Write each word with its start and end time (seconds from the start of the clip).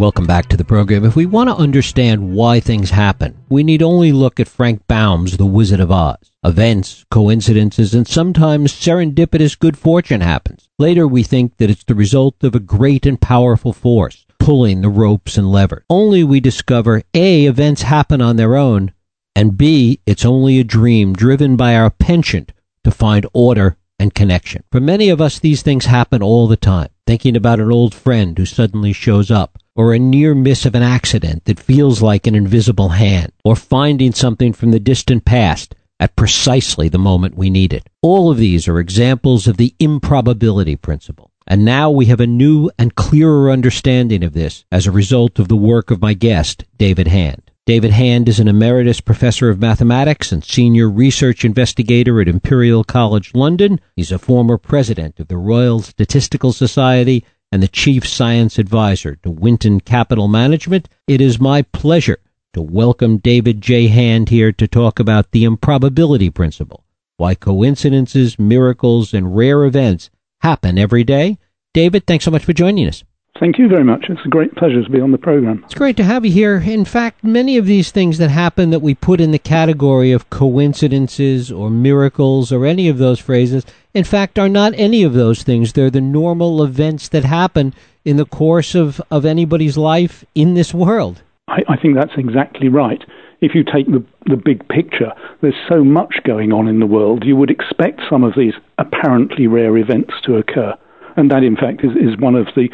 Welcome 0.00 0.26
back 0.26 0.48
to 0.48 0.56
the 0.56 0.64
program. 0.64 1.04
If 1.04 1.14
we 1.14 1.26
want 1.26 1.50
to 1.50 1.56
understand 1.56 2.32
why 2.32 2.58
things 2.58 2.88
happen, 2.88 3.36
we 3.50 3.62
need 3.62 3.82
only 3.82 4.12
look 4.12 4.40
at 4.40 4.48
Frank 4.48 4.86
Baum's 4.88 5.36
The 5.36 5.44
Wizard 5.44 5.78
of 5.78 5.92
Oz. 5.92 6.16
Events, 6.42 7.04
coincidences, 7.10 7.92
and 7.92 8.08
sometimes 8.08 8.72
serendipitous 8.72 9.58
good 9.58 9.76
fortune 9.76 10.22
happens. 10.22 10.70
Later 10.78 11.06
we 11.06 11.22
think 11.22 11.58
that 11.58 11.68
it's 11.68 11.84
the 11.84 11.94
result 11.94 12.42
of 12.42 12.54
a 12.54 12.60
great 12.60 13.04
and 13.04 13.20
powerful 13.20 13.74
force 13.74 14.24
pulling 14.38 14.80
the 14.80 14.88
ropes 14.88 15.36
and 15.36 15.52
levers. 15.52 15.84
Only 15.90 16.24
we 16.24 16.40
discover 16.40 17.02
A, 17.12 17.44
events 17.44 17.82
happen 17.82 18.22
on 18.22 18.36
their 18.36 18.56
own, 18.56 18.94
and 19.36 19.58
B, 19.58 20.00
it's 20.06 20.24
only 20.24 20.58
a 20.58 20.64
dream 20.64 21.12
driven 21.12 21.56
by 21.56 21.76
our 21.76 21.90
penchant 21.90 22.52
to 22.84 22.90
find 22.90 23.26
order 23.34 23.76
and 23.98 24.14
connection. 24.14 24.64
For 24.72 24.80
many 24.80 25.10
of 25.10 25.20
us, 25.20 25.38
these 25.38 25.60
things 25.60 25.84
happen 25.84 26.22
all 26.22 26.48
the 26.48 26.56
time. 26.56 26.88
Thinking 27.06 27.36
about 27.36 27.60
an 27.60 27.70
old 27.70 27.94
friend 27.94 28.38
who 28.38 28.46
suddenly 28.46 28.94
shows 28.94 29.30
up, 29.30 29.59
or 29.76 29.92
a 29.92 29.98
near 29.98 30.34
miss 30.34 30.66
of 30.66 30.74
an 30.74 30.82
accident 30.82 31.44
that 31.44 31.58
feels 31.58 32.02
like 32.02 32.26
an 32.26 32.34
invisible 32.34 32.90
hand, 32.90 33.32
or 33.44 33.56
finding 33.56 34.12
something 34.12 34.52
from 34.52 34.70
the 34.70 34.80
distant 34.80 35.24
past 35.24 35.74
at 36.00 36.16
precisely 36.16 36.88
the 36.88 36.98
moment 36.98 37.36
we 37.36 37.50
need 37.50 37.72
it. 37.72 37.88
All 38.02 38.30
of 38.30 38.38
these 38.38 38.66
are 38.66 38.80
examples 38.80 39.46
of 39.46 39.58
the 39.58 39.74
improbability 39.78 40.76
principle. 40.76 41.30
And 41.46 41.64
now 41.64 41.90
we 41.90 42.06
have 42.06 42.20
a 42.20 42.26
new 42.26 42.70
and 42.78 42.94
clearer 42.94 43.50
understanding 43.50 44.22
of 44.22 44.32
this 44.32 44.64
as 44.70 44.86
a 44.86 44.92
result 44.92 45.38
of 45.38 45.48
the 45.48 45.56
work 45.56 45.90
of 45.90 46.00
my 46.00 46.14
guest, 46.14 46.64
David 46.78 47.08
Hand. 47.08 47.42
David 47.66 47.90
Hand 47.90 48.28
is 48.28 48.40
an 48.40 48.48
emeritus 48.48 49.00
professor 49.00 49.50
of 49.50 49.60
mathematics 49.60 50.32
and 50.32 50.42
senior 50.42 50.88
research 50.88 51.44
investigator 51.44 52.20
at 52.20 52.28
Imperial 52.28 52.82
College 52.82 53.34
London. 53.34 53.80
He's 53.94 54.10
a 54.10 54.18
former 54.18 54.58
president 54.58 55.20
of 55.20 55.28
the 55.28 55.36
Royal 55.36 55.80
Statistical 55.80 56.52
Society 56.52 57.24
and 57.52 57.62
the 57.62 57.68
chief 57.68 58.06
science 58.06 58.58
advisor 58.58 59.16
to 59.16 59.30
Winton 59.30 59.80
Capital 59.80 60.28
Management. 60.28 60.88
It 61.06 61.20
is 61.20 61.40
my 61.40 61.62
pleasure 61.62 62.18
to 62.52 62.62
welcome 62.62 63.18
David 63.18 63.60
J. 63.60 63.88
Hand 63.88 64.28
here 64.28 64.52
to 64.52 64.68
talk 64.68 64.98
about 64.98 65.30
the 65.30 65.44
improbability 65.44 66.30
principle, 66.30 66.84
why 67.16 67.34
coincidences, 67.34 68.38
miracles, 68.38 69.12
and 69.12 69.36
rare 69.36 69.64
events 69.64 70.10
happen 70.40 70.78
every 70.78 71.04
day. 71.04 71.38
David, 71.74 72.06
thanks 72.06 72.24
so 72.24 72.30
much 72.30 72.44
for 72.44 72.52
joining 72.52 72.88
us. 72.88 73.04
Thank 73.40 73.58
you 73.58 73.68
very 73.68 73.84
much. 73.84 74.04
It's 74.10 74.20
a 74.26 74.28
great 74.28 74.54
pleasure 74.54 74.84
to 74.84 74.90
be 74.90 75.00
on 75.00 75.12
the 75.12 75.18
program. 75.18 75.62
It's 75.64 75.74
great 75.74 75.96
to 75.96 76.04
have 76.04 76.26
you 76.26 76.30
here. 76.30 76.58
In 76.58 76.84
fact, 76.84 77.24
many 77.24 77.56
of 77.56 77.64
these 77.64 77.90
things 77.90 78.18
that 78.18 78.28
happen 78.28 78.68
that 78.68 78.80
we 78.80 78.94
put 78.94 79.18
in 79.18 79.30
the 79.30 79.38
category 79.38 80.12
of 80.12 80.28
coincidences 80.28 81.50
or 81.50 81.70
miracles 81.70 82.52
or 82.52 82.66
any 82.66 82.86
of 82.86 82.98
those 82.98 83.18
phrases, 83.18 83.64
in 83.94 84.04
fact, 84.04 84.38
are 84.38 84.50
not 84.50 84.74
any 84.76 85.02
of 85.02 85.14
those 85.14 85.42
things. 85.42 85.72
They're 85.72 85.88
the 85.88 86.02
normal 86.02 86.62
events 86.62 87.08
that 87.08 87.24
happen 87.24 87.72
in 88.04 88.18
the 88.18 88.26
course 88.26 88.74
of, 88.74 89.00
of 89.10 89.24
anybody's 89.24 89.78
life 89.78 90.22
in 90.34 90.52
this 90.52 90.74
world. 90.74 91.22
I, 91.48 91.62
I 91.66 91.76
think 91.78 91.94
that's 91.94 92.18
exactly 92.18 92.68
right. 92.68 93.02
If 93.40 93.54
you 93.54 93.64
take 93.64 93.86
the, 93.86 94.04
the 94.26 94.36
big 94.36 94.68
picture, 94.68 95.12
there's 95.40 95.54
so 95.66 95.82
much 95.82 96.16
going 96.24 96.52
on 96.52 96.68
in 96.68 96.78
the 96.78 96.84
world, 96.84 97.24
you 97.24 97.36
would 97.36 97.50
expect 97.50 98.02
some 98.10 98.22
of 98.22 98.34
these 98.36 98.52
apparently 98.76 99.46
rare 99.46 99.78
events 99.78 100.12
to 100.26 100.36
occur. 100.36 100.74
And 101.16 101.30
that, 101.30 101.42
in 101.42 101.56
fact, 101.56 101.82
is, 101.82 101.92
is 101.92 102.20
one 102.20 102.34
of 102.34 102.46
the 102.54 102.68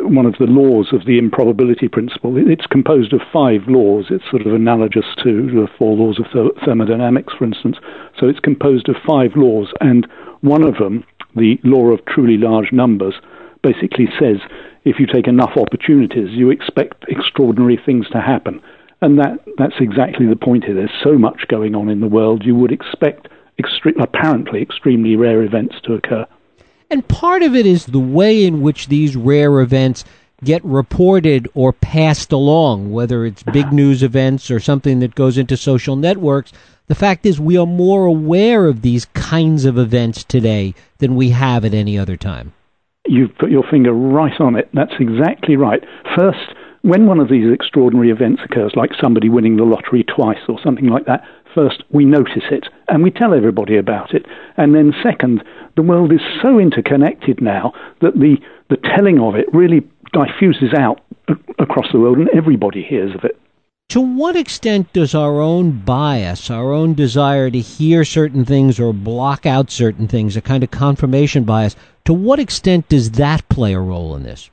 one 0.00 0.26
of 0.26 0.34
the 0.38 0.46
laws 0.46 0.88
of 0.92 1.06
the 1.06 1.18
improbability 1.18 1.88
principle. 1.88 2.34
It's 2.36 2.66
composed 2.66 3.12
of 3.12 3.20
five 3.32 3.62
laws. 3.66 4.06
It's 4.10 4.28
sort 4.30 4.46
of 4.46 4.52
analogous 4.52 5.06
to 5.24 5.46
the 5.46 5.68
four 5.78 5.96
laws 5.96 6.20
of 6.20 6.26
thermodynamics, 6.64 7.32
for 7.38 7.44
instance. 7.44 7.76
So 8.18 8.28
it's 8.28 8.40
composed 8.40 8.88
of 8.88 8.96
five 9.06 9.32
laws, 9.36 9.72
and 9.80 10.06
one 10.42 10.62
of 10.62 10.76
them, 10.76 11.04
the 11.34 11.58
law 11.64 11.86
of 11.92 12.04
truly 12.06 12.36
large 12.36 12.72
numbers, 12.72 13.14
basically 13.62 14.06
says 14.18 14.36
if 14.84 15.00
you 15.00 15.06
take 15.06 15.26
enough 15.26 15.56
opportunities, 15.56 16.28
you 16.30 16.50
expect 16.50 17.04
extraordinary 17.08 17.78
things 17.84 18.06
to 18.10 18.20
happen. 18.20 18.60
And 19.00 19.18
that, 19.18 19.38
that's 19.58 19.80
exactly 19.80 20.26
the 20.26 20.36
point 20.36 20.64
here. 20.64 20.74
There's 20.74 20.90
so 21.02 21.18
much 21.18 21.48
going 21.48 21.74
on 21.74 21.88
in 21.88 22.00
the 22.00 22.06
world, 22.06 22.44
you 22.44 22.54
would 22.54 22.72
expect 22.72 23.28
extre- 23.60 24.00
apparently 24.00 24.62
extremely 24.62 25.16
rare 25.16 25.42
events 25.42 25.76
to 25.84 25.94
occur. 25.94 26.26
And 26.90 27.06
part 27.08 27.42
of 27.42 27.54
it 27.54 27.66
is 27.66 27.86
the 27.86 27.98
way 27.98 28.44
in 28.44 28.62
which 28.62 28.88
these 28.88 29.16
rare 29.16 29.60
events 29.60 30.04
get 30.44 30.64
reported 30.64 31.48
or 31.54 31.72
passed 31.72 32.30
along, 32.30 32.92
whether 32.92 33.24
it's 33.24 33.42
big 33.42 33.72
news 33.72 34.02
events 34.02 34.50
or 34.50 34.60
something 34.60 35.00
that 35.00 35.14
goes 35.14 35.38
into 35.38 35.56
social 35.56 35.96
networks. 35.96 36.52
The 36.88 36.94
fact 36.94 37.26
is, 37.26 37.40
we 37.40 37.56
are 37.56 37.66
more 37.66 38.06
aware 38.06 38.66
of 38.66 38.82
these 38.82 39.06
kinds 39.06 39.64
of 39.64 39.78
events 39.78 40.22
today 40.22 40.74
than 40.98 41.16
we 41.16 41.30
have 41.30 41.64
at 41.64 41.74
any 41.74 41.98
other 41.98 42.16
time. 42.16 42.52
You've 43.08 43.36
put 43.38 43.50
your 43.50 43.64
finger 43.68 43.92
right 43.92 44.38
on 44.40 44.56
it. 44.56 44.68
That's 44.72 44.94
exactly 45.00 45.56
right. 45.56 45.82
First, 46.14 46.54
when 46.82 47.06
one 47.06 47.18
of 47.18 47.28
these 47.28 47.52
extraordinary 47.52 48.10
events 48.10 48.42
occurs, 48.44 48.72
like 48.76 48.90
somebody 49.00 49.28
winning 49.28 49.56
the 49.56 49.64
lottery 49.64 50.04
twice 50.04 50.38
or 50.48 50.60
something 50.62 50.86
like 50.86 51.06
that, 51.06 51.24
first 51.54 51.82
we 51.90 52.04
notice 52.04 52.44
it 52.50 52.68
and 52.88 53.02
we 53.02 53.10
tell 53.10 53.34
everybody 53.34 53.76
about 53.76 54.14
it. 54.14 54.24
And 54.56 54.74
then, 54.74 54.92
second, 55.02 55.42
the 55.76 55.82
world 55.82 56.12
is 56.12 56.20
so 56.42 56.58
interconnected 56.58 57.40
now 57.40 57.72
that 58.00 58.14
the, 58.14 58.36
the 58.70 58.78
telling 58.96 59.20
of 59.20 59.34
it 59.34 59.46
really 59.52 59.86
diffuses 60.12 60.72
out 60.76 61.00
across 61.58 61.86
the 61.92 62.00
world 62.00 62.18
and 62.18 62.28
everybody 62.30 62.82
hears 62.82 63.14
of 63.14 63.24
it. 63.24 63.38
To 63.90 64.00
what 64.00 64.34
extent 64.34 64.92
does 64.92 65.14
our 65.14 65.40
own 65.40 65.70
bias, 65.84 66.50
our 66.50 66.72
own 66.72 66.94
desire 66.94 67.50
to 67.50 67.60
hear 67.60 68.04
certain 68.04 68.44
things 68.44 68.80
or 68.80 68.92
block 68.92 69.46
out 69.46 69.70
certain 69.70 70.08
things, 70.08 70.36
a 70.36 70.40
kind 70.40 70.64
of 70.64 70.72
confirmation 70.72 71.44
bias, 71.44 71.76
to 72.04 72.12
what 72.12 72.40
extent 72.40 72.88
does 72.88 73.12
that 73.12 73.48
play 73.48 73.74
a 73.74 73.80
role 73.80 74.16
in 74.16 74.24
this? 74.24 74.50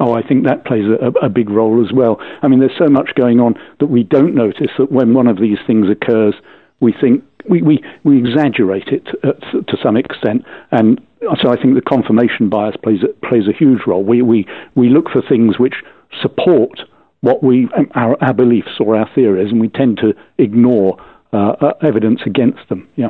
Oh, 0.00 0.14
I 0.14 0.22
think 0.22 0.44
that 0.46 0.64
plays 0.64 0.84
a, 0.84 1.24
a, 1.24 1.28
big 1.28 1.48
role 1.48 1.84
as 1.84 1.92
well. 1.92 2.18
I 2.42 2.48
mean, 2.48 2.58
there's 2.58 2.76
so 2.76 2.88
much 2.88 3.10
going 3.14 3.38
on 3.38 3.54
that 3.78 3.86
we 3.86 4.02
don't 4.02 4.34
notice 4.34 4.70
that 4.76 4.90
when 4.90 5.14
one 5.14 5.28
of 5.28 5.38
these 5.38 5.58
things 5.64 5.86
occurs, 5.88 6.34
we 6.80 6.92
think 6.92 7.22
we, 7.48 7.62
we, 7.62 7.84
we 8.04 8.18
exaggerate 8.18 8.88
it 8.88 9.04
to, 9.06 9.62
to 9.62 9.76
some 9.82 9.96
extent. 9.96 10.44
And 10.70 11.00
so 11.40 11.50
I 11.50 11.60
think 11.60 11.74
the 11.74 11.82
confirmation 11.82 12.48
bias 12.48 12.76
plays 12.82 13.00
plays 13.22 13.48
a 13.48 13.52
huge 13.52 13.80
role. 13.86 14.04
We, 14.04 14.22
we, 14.22 14.46
we 14.74 14.88
look 14.88 15.08
for 15.10 15.22
things 15.22 15.58
which 15.58 15.74
support 16.20 16.80
what 17.20 17.42
we 17.42 17.68
our, 17.94 18.16
our 18.22 18.34
beliefs 18.34 18.80
or 18.80 18.96
our 18.96 19.08
theories, 19.14 19.50
and 19.50 19.60
we 19.60 19.68
tend 19.68 19.98
to 19.98 20.14
ignore 20.38 20.98
uh, 21.32 21.52
uh, 21.60 21.72
evidence 21.82 22.20
against 22.26 22.68
them. 22.68 22.88
Yeah. 22.96 23.08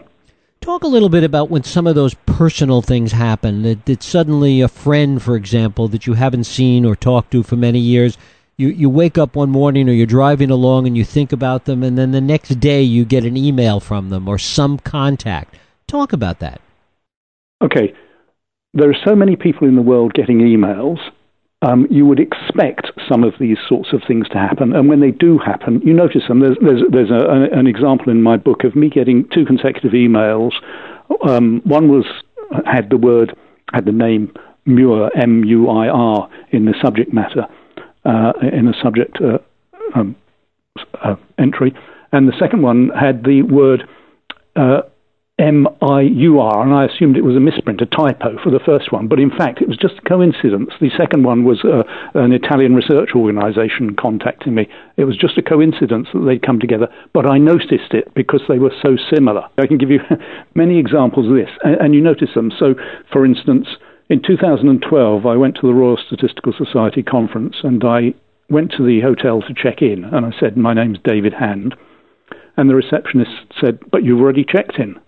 Talk 0.61 0.85
a 0.85 0.89
little 0.89 1.09
bit 1.09 1.25
about 1.25 1.51
when 1.51 1.65
some 1.65 1.89
of 1.89 1.97
those 1.97 2.15
personal 2.25 2.83
things 2.83 3.11
happen. 3.11 3.63
That, 3.63 3.85
that 3.87 4.03
suddenly 4.03 4.61
a 4.61 4.69
friend, 4.69 5.21
for 5.21 5.35
example, 5.35 5.89
that 5.89 6.07
you 6.07 6.15
haven't 6.15 6.45
seen 6.45 6.85
or 6.85 6.95
talked 6.95 7.33
to 7.33 7.43
for 7.43 7.57
many 7.57 7.81
years, 7.81 8.17
you, 8.57 8.69
you 8.69 8.91
wake 8.91 9.19
up 9.19 9.35
one 9.35 9.51
morning 9.51 9.89
or 9.89 9.93
you're 9.93 10.07
driving 10.07 10.51
along 10.51 10.87
and 10.87 10.97
you 10.97 11.05
think 11.05 11.33
about 11.33 11.65
them, 11.65 11.83
and 11.83 11.97
then 11.97 12.13
the 12.13 12.21
next 12.21 12.61
day 12.61 12.83
you 12.83 13.05
get 13.05 13.25
an 13.25 13.37
email 13.37 13.81
from 13.81 14.11
them 14.11 14.29
or 14.29 14.39
some 14.39 14.79
contact. 14.79 15.55
Talk 15.87 16.13
about 16.13 16.39
that. 16.41 16.61
Okay. 17.63 17.95
There 18.75 18.89
are 18.89 18.97
so 19.05 19.15
many 19.15 19.37
people 19.37 19.69
in 19.69 19.77
the 19.77 19.83
world 19.83 20.15
getting 20.15 20.39
emails 20.39 20.99
um, 21.63 21.87
you 21.91 22.05
would 22.07 22.19
expect 22.19 22.91
some 23.09 23.23
of 23.23 23.35
these 23.39 23.57
sorts 23.69 23.93
of 23.93 24.03
things 24.07 24.29
to 24.31 24.39
happen. 24.39 24.75
And 24.75 24.89
when 24.89 25.01
they 25.01 25.13
do 25.13 25.39
happen, 25.39 25.81
you 25.85 25.95
notice 25.95 26.23
them. 26.29 26.41
There's, 26.41 26.57
there's, 26.61 26.83
there's 26.91 27.11
a, 27.11 27.57
an 27.57 27.67
example 27.67 28.11
in 28.11 28.23
my 28.23 28.37
book 28.37 28.65
of 28.65 28.75
me 28.75 28.91
getting 28.91 29.29
two 29.33 29.47
consecutive 29.47 29.93
emails. 29.93 30.53
Um, 31.27 31.61
one 31.65 31.89
was 31.89 32.05
had 32.67 32.91
the 32.91 32.97
word, 32.97 33.37
had 33.73 33.85
the 33.85 33.93
name 33.93 34.35
Muir, 34.67 35.11
M 35.17 35.45
U 35.45 35.71
I 35.71 35.89
R, 35.89 36.29
in 36.51 36.65
the 36.65 36.75
subject 36.83 37.13
matter, 37.13 37.47
in 38.05 38.67
the 38.67 38.75
subject 38.83 39.19
uh, 39.21 39.39
um, 39.95 40.17
uh, 41.03 41.17
entry. 41.39 41.75
And 42.13 42.29
the 42.29 42.37
second 42.39 42.63
one 42.63 42.91
had 42.91 43.25
the 43.25 43.43
word 43.43 43.89
uh, 44.57 44.83
M 45.39 45.67
I 45.81 46.03
U 46.03 46.41
R, 46.41 46.63
and 46.63 46.75
I 46.75 46.85
assumed 46.85 47.17
it 47.17 47.25
was 47.25 47.37
a 47.37 47.41
misprint, 47.41 47.81
a 47.81 47.87
typo 47.87 48.37
for 48.45 48.51
the 48.51 48.61
first 48.65 48.93
one, 48.93 49.09
but 49.09 49.19
in 49.19 49.31
fact 49.31 49.63
it 49.63 49.69
was 49.69 49.79
just 49.79 50.05
coincidence. 50.05 50.71
The 50.79 50.91
second 50.97 51.25
one 51.25 51.45
was 51.45 51.65
uh, 51.65 51.83
an 52.15 52.33
Italian 52.33 52.75
research 52.75 53.11
organization 53.17 53.97
contacting 53.99 54.55
me. 54.55 54.69
It 54.99 55.05
was 55.05 55.17
just 55.17 55.39
a 55.39 55.43
coincidence 55.43 56.09
that 56.13 56.25
they'd 56.27 56.47
come 56.47 56.61
together, 56.61 56.89
but 57.15 57.27
I 57.27 57.39
noticed 57.39 57.93
it 57.93 58.13
because 58.15 58.43
they 58.47 58.59
were 58.59 58.75
so 58.83 58.97
similar. 59.13 59.49
I 59.57 59.67
can 59.67 59.79
give 59.79 59.91
you 59.91 60.01
many 60.55 60.79
examples 60.79 61.27
of 61.27 61.35
this, 61.35 61.51
and, 61.65 61.77
and 61.81 61.95
you 61.95 62.03
notice 62.03 62.35
them. 62.35 62.53
So, 62.59 62.75
for 63.11 63.25
instance, 63.25 63.67
in 64.13 64.21
2012, 64.21 65.25
I 65.25 65.37
went 65.37 65.55
to 65.57 65.67
the 65.67 65.73
Royal 65.73 65.97
Statistical 65.97 66.53
Society 66.53 67.03
conference 67.03 67.57
and 67.63 67.83
I 67.83 68.13
went 68.51 68.71
to 68.73 68.85
the 68.85 69.01
hotel 69.01 69.41
to 69.41 69.55
check 69.55 69.81
in, 69.81 70.05
and 70.05 70.27
I 70.27 70.39
said, 70.39 70.59
My 70.59 70.75
name's 70.75 70.99
David 71.03 71.33
Hand. 71.33 71.75
And 72.59 72.69
the 72.69 72.75
receptionist 72.75 73.31
said, 73.59 73.79
But 73.91 74.05
you've 74.05 74.21
already 74.21 74.45
checked 74.45 74.79
in. 74.79 75.01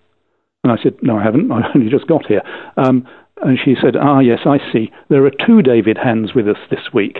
And 0.62 0.72
I 0.72 0.82
said, 0.82 0.94
No, 1.02 1.18
I 1.18 1.22
haven't. 1.22 1.52
I 1.52 1.70
only 1.74 1.90
just 1.90 2.06
got 2.06 2.24
here. 2.24 2.40
Um, 2.78 3.06
and 3.42 3.58
she 3.62 3.74
said, 3.78 3.94
Ah, 3.94 4.20
yes, 4.20 4.40
I 4.46 4.56
see. 4.72 4.90
There 5.10 5.26
are 5.26 5.46
two 5.46 5.60
David 5.60 5.98
Hands 5.98 6.32
with 6.34 6.48
us 6.48 6.56
this 6.70 6.94
week. 6.94 7.18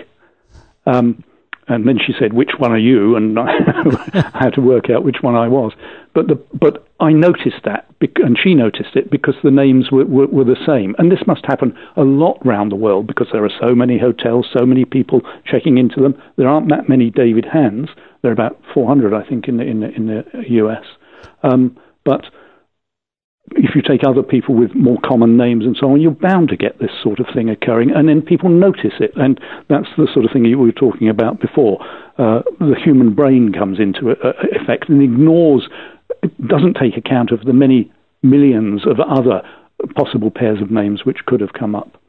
Um, 0.87 1.23
and 1.67 1.87
then 1.87 1.97
she 1.97 2.13
said, 2.19 2.33
"Which 2.33 2.51
one 2.59 2.71
are 2.71 2.77
you?" 2.77 3.15
And 3.15 3.39
I 3.39 4.31
had 4.33 4.53
to 4.53 4.61
work 4.61 4.91
out 4.91 5.03
which 5.03 5.17
one 5.21 5.33
I 5.33 5.47
was. 5.47 5.71
But 6.13 6.27
the 6.27 6.35
but 6.53 6.84
I 6.99 7.11
noticed 7.11 7.63
that, 7.65 7.87
and 8.17 8.37
she 8.41 8.53
noticed 8.53 8.95
it 8.95 9.11
because 9.11 9.35
the 9.43 9.51
names 9.51 9.91
were, 9.91 10.05
were, 10.05 10.27
were, 10.27 10.45
the 10.45 10.55
same. 10.65 10.95
And 10.97 11.11
this 11.11 11.27
must 11.27 11.45
happen 11.45 11.77
a 11.97 12.03
lot 12.03 12.39
around 12.45 12.69
the 12.69 12.77
world 12.77 13.05
because 13.05 13.27
there 13.33 13.43
are 13.43 13.51
so 13.61 13.75
many 13.75 13.97
hotels, 13.97 14.47
so 14.57 14.65
many 14.65 14.85
people 14.85 15.21
checking 15.45 15.77
into 15.77 16.01
them. 16.01 16.15
There 16.37 16.47
aren't 16.47 16.69
that 16.69 16.87
many 16.87 17.09
David 17.09 17.45
Hands. 17.51 17.89
There 18.21 18.31
are 18.31 18.33
about 18.33 18.61
400, 18.73 19.13
I 19.13 19.27
think, 19.27 19.49
in 19.49 19.57
the, 19.57 19.63
in 19.63 19.81
the, 19.81 19.93
in 19.93 20.07
the 20.07 20.29
US. 20.63 20.85
Um, 21.43 21.77
but 22.05 22.23
if 23.51 23.75
you 23.75 23.81
take 23.81 24.07
other 24.07 24.23
people 24.23 24.55
with 24.55 24.73
more 24.73 24.97
common 25.03 25.37
names 25.37 25.65
and 25.65 25.75
so 25.79 25.91
on, 25.91 26.01
you're 26.01 26.11
bound 26.11 26.49
to 26.49 26.57
get 26.57 26.79
this 26.79 26.91
sort 27.03 27.19
of 27.19 27.27
thing 27.33 27.49
occurring, 27.49 27.91
and 27.91 28.07
then 28.07 28.21
people 28.21 28.49
notice 28.49 28.93
it. 28.99 29.11
And 29.15 29.39
that's 29.69 29.87
the 29.97 30.07
sort 30.13 30.25
of 30.25 30.31
thing 30.31 30.45
you 30.45 30.57
were 30.57 30.71
talking 30.71 31.09
about 31.09 31.39
before. 31.41 31.79
Uh, 32.17 32.41
the 32.59 32.75
human 32.81 33.13
brain 33.13 33.51
comes 33.51 33.79
into 33.79 34.09
effect 34.09 34.87
and 34.89 35.03
ignores 35.03 35.67
doesn't 36.47 36.75
take 36.75 36.97
account 36.97 37.31
of 37.31 37.45
the 37.45 37.53
many 37.53 37.91
millions 38.23 38.85
of 38.87 38.99
other 38.99 39.41
possible 39.95 40.31
pairs 40.31 40.61
of 40.61 40.71
names 40.71 41.05
which 41.05 41.25
could 41.25 41.41
have 41.41 41.53
come 41.53 41.75
up. 41.75 42.01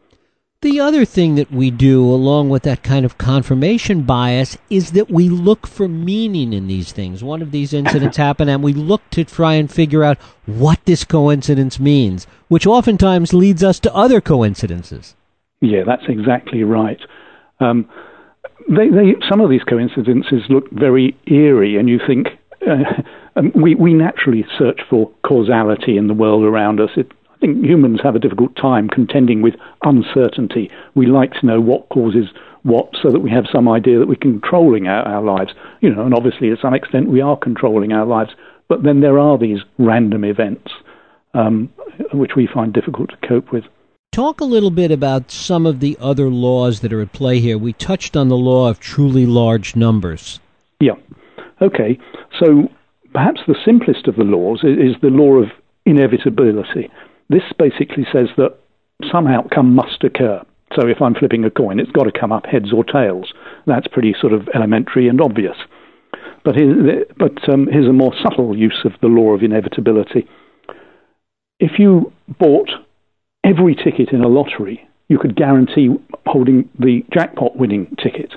The 0.62 0.80
other 0.80 1.04
thing 1.04 1.34
that 1.34 1.52
we 1.52 1.70
do, 1.70 2.02
along 2.02 2.48
with 2.48 2.62
that 2.62 2.82
kind 2.82 3.04
of 3.04 3.18
confirmation 3.18 4.02
bias, 4.02 4.56
is 4.70 4.92
that 4.92 5.10
we 5.10 5.28
look 5.28 5.66
for 5.66 5.86
meaning 5.86 6.54
in 6.54 6.66
these 6.66 6.92
things. 6.92 7.22
One 7.22 7.42
of 7.42 7.50
these 7.50 7.74
incidents 7.74 8.16
happened, 8.28 8.48
and 8.48 8.62
we 8.62 8.72
look 8.72 9.02
to 9.10 9.22
try 9.22 9.54
and 9.54 9.70
figure 9.70 10.02
out 10.02 10.18
what 10.46 10.82
this 10.86 11.04
coincidence 11.04 11.78
means, 11.78 12.26
which 12.48 12.66
oftentimes 12.66 13.34
leads 13.34 13.62
us 13.62 13.78
to 13.80 13.94
other 13.94 14.20
coincidences. 14.22 15.14
Yeah, 15.60 15.84
that's 15.86 16.08
exactly 16.08 16.64
right. 16.64 17.00
Um, 17.60 17.88
they, 18.68 18.88
they, 18.88 19.14
some 19.28 19.40
of 19.40 19.50
these 19.50 19.62
coincidences 19.62 20.42
look 20.48 20.70
very 20.70 21.16
eerie, 21.26 21.76
and 21.76 21.88
you 21.88 22.00
think, 22.04 22.28
uh, 22.66 23.02
um, 23.36 23.52
we, 23.54 23.74
we 23.74 23.94
naturally 23.94 24.44
search 24.58 24.80
for 24.88 25.10
causality 25.24 25.96
in 25.96 26.08
the 26.08 26.14
world 26.14 26.44
around 26.44 26.80
us. 26.80 26.90
It, 26.96 27.12
I 27.34 27.38
think 27.38 27.64
humans 27.64 28.00
have 28.02 28.16
a 28.16 28.18
difficult 28.18 28.56
time 28.56 28.88
contending 28.88 29.42
with 29.42 29.54
uncertainty. 29.82 30.70
We 30.94 31.06
like 31.06 31.32
to 31.34 31.46
know 31.46 31.60
what 31.60 31.88
causes 31.90 32.26
what 32.62 32.90
so 33.00 33.10
that 33.10 33.20
we 33.20 33.30
have 33.30 33.44
some 33.52 33.68
idea 33.68 33.98
that 33.98 34.08
we're 34.08 34.16
controlling 34.16 34.88
our, 34.88 35.02
our 35.02 35.22
lives. 35.22 35.52
You 35.80 35.94
know, 35.94 36.04
and 36.04 36.14
obviously 36.14 36.48
to 36.48 36.56
some 36.60 36.74
extent 36.74 37.08
we 37.08 37.20
are 37.20 37.36
controlling 37.36 37.92
our 37.92 38.06
lives, 38.06 38.30
but 38.68 38.82
then 38.82 39.00
there 39.00 39.18
are 39.18 39.38
these 39.38 39.60
random 39.78 40.24
events 40.24 40.72
um, 41.34 41.70
which 42.12 42.32
we 42.36 42.48
find 42.52 42.72
difficult 42.72 43.10
to 43.10 43.28
cope 43.28 43.52
with. 43.52 43.64
Talk 44.12 44.40
a 44.40 44.44
little 44.44 44.70
bit 44.70 44.90
about 44.90 45.30
some 45.30 45.66
of 45.66 45.80
the 45.80 45.96
other 46.00 46.30
laws 46.30 46.80
that 46.80 46.92
are 46.92 47.02
at 47.02 47.12
play 47.12 47.38
here. 47.38 47.58
We 47.58 47.74
touched 47.74 48.16
on 48.16 48.28
the 48.28 48.36
law 48.36 48.70
of 48.70 48.80
truly 48.80 49.26
large 49.26 49.76
numbers. 49.76 50.40
Yeah. 50.80 50.94
Okay. 51.60 51.98
So 52.38 52.70
perhaps 53.16 53.40
the 53.46 53.56
simplest 53.64 54.06
of 54.08 54.16
the 54.16 54.24
laws 54.24 54.62
is, 54.62 54.94
the 55.00 55.08
law 55.08 55.36
of 55.36 55.48
inevitability. 55.86 56.90
This 57.30 57.44
basically 57.58 58.06
says 58.12 58.28
that 58.36 58.58
some 59.10 59.26
outcome 59.26 59.74
must 59.74 60.04
occur. 60.04 60.44
So 60.74 60.86
if 60.86 61.00
I'm 61.00 61.14
flipping 61.14 61.42
a 61.42 61.50
coin, 61.50 61.80
it's 61.80 61.90
got 61.92 62.04
to 62.04 62.12
come 62.12 62.30
up 62.30 62.44
heads 62.44 62.74
or 62.74 62.84
tails. 62.84 63.32
That's 63.66 63.88
pretty 63.88 64.14
sort 64.20 64.34
of 64.34 64.50
elementary 64.54 65.08
and 65.08 65.18
obvious. 65.18 65.56
But, 66.44 66.56
here, 66.56 67.06
but 67.16 67.48
um, 67.48 67.68
here's 67.72 67.88
a 67.88 67.92
more 67.94 68.12
subtle 68.22 68.54
use 68.54 68.84
of 68.84 68.92
the 69.00 69.08
law 69.08 69.32
of 69.32 69.42
inevitability. 69.42 70.28
If 71.58 71.78
you 71.78 72.12
bought 72.38 72.68
every 73.42 73.74
ticket 73.74 74.10
in 74.12 74.20
a 74.20 74.28
lottery, 74.28 74.86
you 75.08 75.18
could 75.18 75.36
guarantee 75.36 75.88
holding 76.26 76.68
the 76.78 77.02
jackpot 77.14 77.56
winning 77.56 77.96
ticket. 78.02 78.34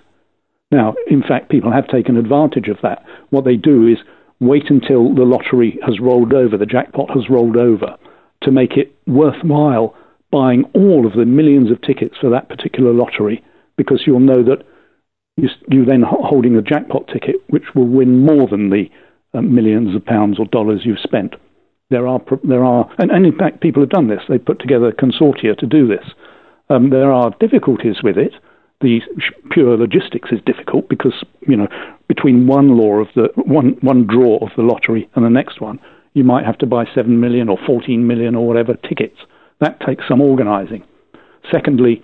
Now, 0.71 0.95
in 1.07 1.21
fact, 1.21 1.49
people 1.49 1.73
have 1.73 1.87
taken 1.89 2.15
advantage 2.15 2.69
of 2.69 2.77
that. 2.81 3.03
What 3.29 3.43
they 3.43 3.57
do 3.57 3.85
is 3.85 3.97
wait 4.39 4.69
until 4.69 5.13
the 5.13 5.23
lottery 5.23 5.79
has 5.85 5.99
rolled 5.99 6.33
over, 6.33 6.57
the 6.57 6.65
jackpot 6.65 7.09
has 7.11 7.29
rolled 7.29 7.57
over, 7.57 7.97
to 8.43 8.51
make 8.51 8.77
it 8.77 8.95
worthwhile 9.05 9.95
buying 10.31 10.63
all 10.73 11.05
of 11.05 11.13
the 11.13 11.25
millions 11.25 11.71
of 11.71 11.81
tickets 11.81 12.15
for 12.21 12.29
that 12.29 12.49
particular 12.49 12.93
lottery, 12.93 13.43
because 13.77 14.03
you'll 14.05 14.19
know 14.19 14.43
that 14.43 14.63
you're 15.69 15.85
then 15.85 16.03
holding 16.05 16.55
a 16.55 16.61
jackpot 16.61 17.07
ticket, 17.07 17.35
which 17.49 17.63
will 17.75 17.87
win 17.87 18.25
more 18.25 18.47
than 18.47 18.69
the 18.69 18.85
uh, 19.33 19.41
millions 19.41 19.95
of 19.95 20.05
pounds 20.05 20.39
or 20.39 20.45
dollars 20.45 20.81
you've 20.83 20.99
spent. 20.99 21.35
There 21.89 22.07
are, 22.07 22.21
there 22.43 22.63
are, 22.63 22.89
and, 22.99 23.09
and 23.09 23.25
in 23.25 23.37
fact, 23.37 23.61
people 23.61 23.81
have 23.81 23.89
done 23.89 24.07
this. 24.07 24.21
They've 24.27 24.43
put 24.43 24.59
together 24.59 24.91
consortia 24.91 25.57
to 25.57 25.65
do 25.65 25.87
this. 25.87 26.05
Um, 26.69 26.91
there 26.91 27.11
are 27.11 27.33
difficulties 27.39 27.97
with 28.03 28.17
it 28.17 28.33
the 28.81 29.01
pure 29.51 29.77
logistics 29.77 30.31
is 30.31 30.39
difficult 30.45 30.87
because 30.89 31.23
you 31.41 31.55
know 31.55 31.67
between 32.07 32.47
one 32.47 32.77
law 32.77 32.95
of 32.95 33.07
the 33.15 33.29
one 33.35 33.77
one 33.81 34.05
draw 34.07 34.37
of 34.37 34.49
the 34.55 34.63
lottery 34.63 35.09
and 35.15 35.25
the 35.25 35.29
next 35.29 35.61
one, 35.61 35.79
you 36.13 36.23
might 36.23 36.45
have 36.45 36.57
to 36.59 36.65
buy 36.65 36.85
seven 36.95 37.19
million 37.19 37.49
or 37.49 37.57
fourteen 37.65 38.07
million 38.07 38.35
or 38.35 38.47
whatever 38.47 38.75
tickets. 38.75 39.17
That 39.59 39.79
takes 39.81 40.07
some 40.07 40.21
organising. 40.21 40.83
Secondly, 41.51 42.03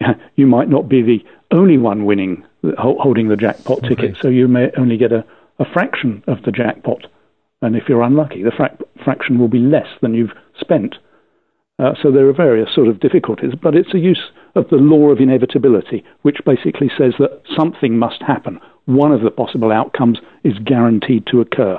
you 0.36 0.46
might 0.46 0.68
not 0.68 0.88
be 0.88 1.02
the 1.02 1.18
only 1.50 1.78
one 1.78 2.04
winning 2.04 2.44
holding 2.78 3.28
the 3.28 3.36
jackpot 3.36 3.78
okay. 3.78 3.88
ticket, 3.88 4.16
so 4.20 4.28
you 4.28 4.48
may 4.48 4.70
only 4.76 4.96
get 4.96 5.12
a, 5.12 5.24
a 5.58 5.64
fraction 5.72 6.22
of 6.26 6.42
the 6.42 6.52
jackpot. 6.52 7.06
And 7.62 7.76
if 7.76 7.84
you're 7.88 8.02
unlucky, 8.02 8.42
the 8.42 8.50
fra- 8.50 8.76
fraction 9.04 9.38
will 9.38 9.48
be 9.48 9.58
less 9.58 9.88
than 10.00 10.14
you've 10.14 10.32
spent. 10.58 10.96
Uh, 11.78 11.94
so 12.02 12.10
there 12.10 12.28
are 12.28 12.32
various 12.32 12.74
sort 12.74 12.88
of 12.88 12.98
difficulties, 12.98 13.52
but 13.62 13.76
it's 13.76 13.94
a 13.94 13.98
use 13.98 14.30
of 14.56 14.68
the 14.68 14.76
law 14.76 15.10
of 15.10 15.20
inevitability, 15.20 16.04
which 16.22 16.38
basically 16.44 16.90
says 16.98 17.14
that 17.18 17.42
something 17.56 17.96
must 17.96 18.20
happen. 18.26 18.58
One 18.86 19.12
of 19.12 19.22
the 19.22 19.30
possible 19.30 19.70
outcomes 19.70 20.18
is 20.42 20.58
guaranteed 20.64 21.26
to 21.28 21.40
occur. 21.40 21.78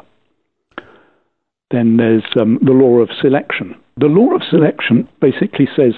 Then 1.71 1.97
there's 1.97 2.23
um, 2.39 2.59
the 2.61 2.71
law 2.71 2.99
of 2.99 3.09
selection. 3.21 3.75
The 3.97 4.07
law 4.07 4.33
of 4.35 4.41
selection 4.49 5.07
basically 5.19 5.67
says 5.75 5.93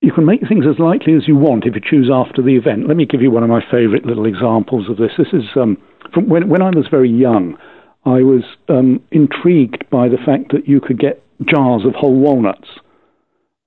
you 0.00 0.12
can 0.12 0.26
make 0.26 0.46
things 0.48 0.66
as 0.68 0.78
likely 0.78 1.14
as 1.14 1.28
you 1.28 1.36
want 1.36 1.64
if 1.64 1.74
you 1.74 1.80
choose 1.80 2.10
after 2.12 2.42
the 2.42 2.56
event. 2.56 2.88
Let 2.88 2.96
me 2.96 3.06
give 3.06 3.22
you 3.22 3.30
one 3.30 3.44
of 3.44 3.48
my 3.48 3.62
favorite 3.70 4.04
little 4.04 4.26
examples 4.26 4.90
of 4.90 4.96
this. 4.96 5.12
This 5.16 5.32
is 5.32 5.44
um, 5.56 5.78
from 6.12 6.28
when, 6.28 6.48
when 6.48 6.62
I 6.62 6.70
was 6.70 6.88
very 6.90 7.10
young. 7.10 7.56
I 8.04 8.20
was 8.20 8.42
um, 8.68 9.00
intrigued 9.12 9.88
by 9.88 10.08
the 10.08 10.18
fact 10.18 10.52
that 10.52 10.68
you 10.68 10.80
could 10.80 10.98
get 10.98 11.22
jars 11.46 11.86
of 11.86 11.94
whole 11.94 12.16
walnuts 12.16 12.68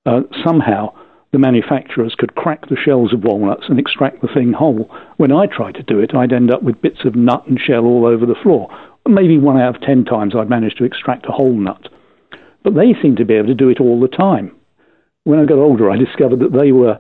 uh, 0.08 0.22
somehow 0.44 0.94
the 1.32 1.38
manufacturers 1.38 2.16
could 2.18 2.36
crack 2.36 2.68
the 2.70 2.78
shells 2.78 3.14
of 3.14 3.24
walnuts 3.24 3.66
and 3.68 3.78
extract 3.78 4.22
the 4.22 4.30
thing 4.34 4.54
whole. 4.54 4.90
When 5.18 5.32
I 5.32 5.46
tried 5.46 5.76
to 5.76 5.84
do 5.84 6.00
it, 6.00 6.16
I'd 6.16 6.32
end 6.32 6.50
up 6.50 6.64
with 6.64 6.82
bits 6.82 7.06
of 7.06 7.16
nut 7.16 7.46
and 7.48 7.60
shell 7.60 7.86
all 7.86 8.06
over 8.06 8.26
the 8.26 8.42
floor. 8.42 8.70
Maybe 9.06 9.38
one 9.38 9.60
out 9.60 9.76
of 9.76 9.82
ten 9.82 10.06
times 10.06 10.34
I'd 10.36 10.50
manage 10.50 10.76
to 10.76 10.86
extract 10.86 11.28
a 11.28 11.34
whole 11.34 11.54
nut. 11.54 11.90
But 12.64 12.76
they 12.76 12.96
seemed 13.02 13.18
to 13.18 13.26
be 13.26 13.36
able 13.36 13.48
to 13.48 13.54
do 13.54 13.70
it 13.70 13.80
all 13.80 14.00
the 14.00 14.08
time. 14.08 14.56
When 15.26 15.40
I 15.40 15.46
got 15.46 15.60
older, 15.60 15.92
I 15.92 15.98
discovered 15.98 16.40
that 16.40 16.58
they 16.58 16.72
were 16.72 17.00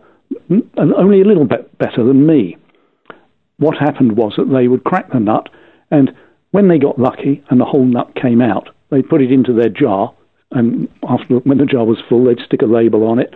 only 0.77 1.21
a 1.21 1.25
little 1.25 1.45
bit 1.45 1.77
better 1.77 2.03
than 2.03 2.27
me. 2.27 2.57
What 3.57 3.77
happened 3.77 4.17
was 4.17 4.33
that 4.37 4.51
they 4.51 4.67
would 4.67 4.83
crack 4.83 5.11
the 5.11 5.19
nut, 5.19 5.49
and 5.89 6.13
when 6.51 6.67
they 6.67 6.77
got 6.77 6.99
lucky 6.99 7.43
and 7.49 7.59
the 7.59 7.65
whole 7.65 7.85
nut 7.85 8.13
came 8.21 8.41
out, 8.41 8.69
they'd 8.91 9.09
put 9.09 9.21
it 9.21 9.31
into 9.31 9.53
their 9.53 9.69
jar, 9.69 10.13
and 10.51 10.87
after 11.07 11.39
when 11.39 11.57
the 11.57 11.65
jar 11.65 11.85
was 11.85 11.97
full, 12.07 12.25
they'd 12.25 12.39
stick 12.45 12.61
a 12.61 12.65
label 12.65 13.03
on 13.03 13.19
it 13.19 13.33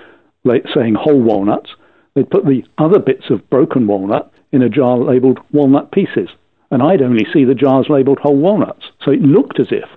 saying 0.73 0.95
whole 0.95 1.21
walnuts. 1.21 1.71
They'd 2.15 2.29
put 2.29 2.45
the 2.45 2.63
other 2.77 2.99
bits 2.99 3.29
of 3.29 3.47
broken 3.49 3.87
walnut 3.87 4.31
in 4.51 4.61
a 4.61 4.69
jar 4.69 4.97
labeled 4.97 5.39
walnut 5.51 5.91
pieces, 5.91 6.29
and 6.71 6.81
I'd 6.81 7.01
only 7.01 7.25
see 7.31 7.45
the 7.45 7.55
jars 7.55 7.87
labeled 7.89 8.19
whole 8.19 8.37
walnuts. 8.37 8.85
So 9.03 9.11
it 9.11 9.21
looked 9.21 9.59
as 9.59 9.67
if 9.71 9.89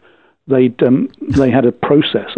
they'd 0.46 0.80
um, 0.82 1.08
they 1.20 1.50
had 1.50 1.64
a 1.64 1.72
process 1.72 2.30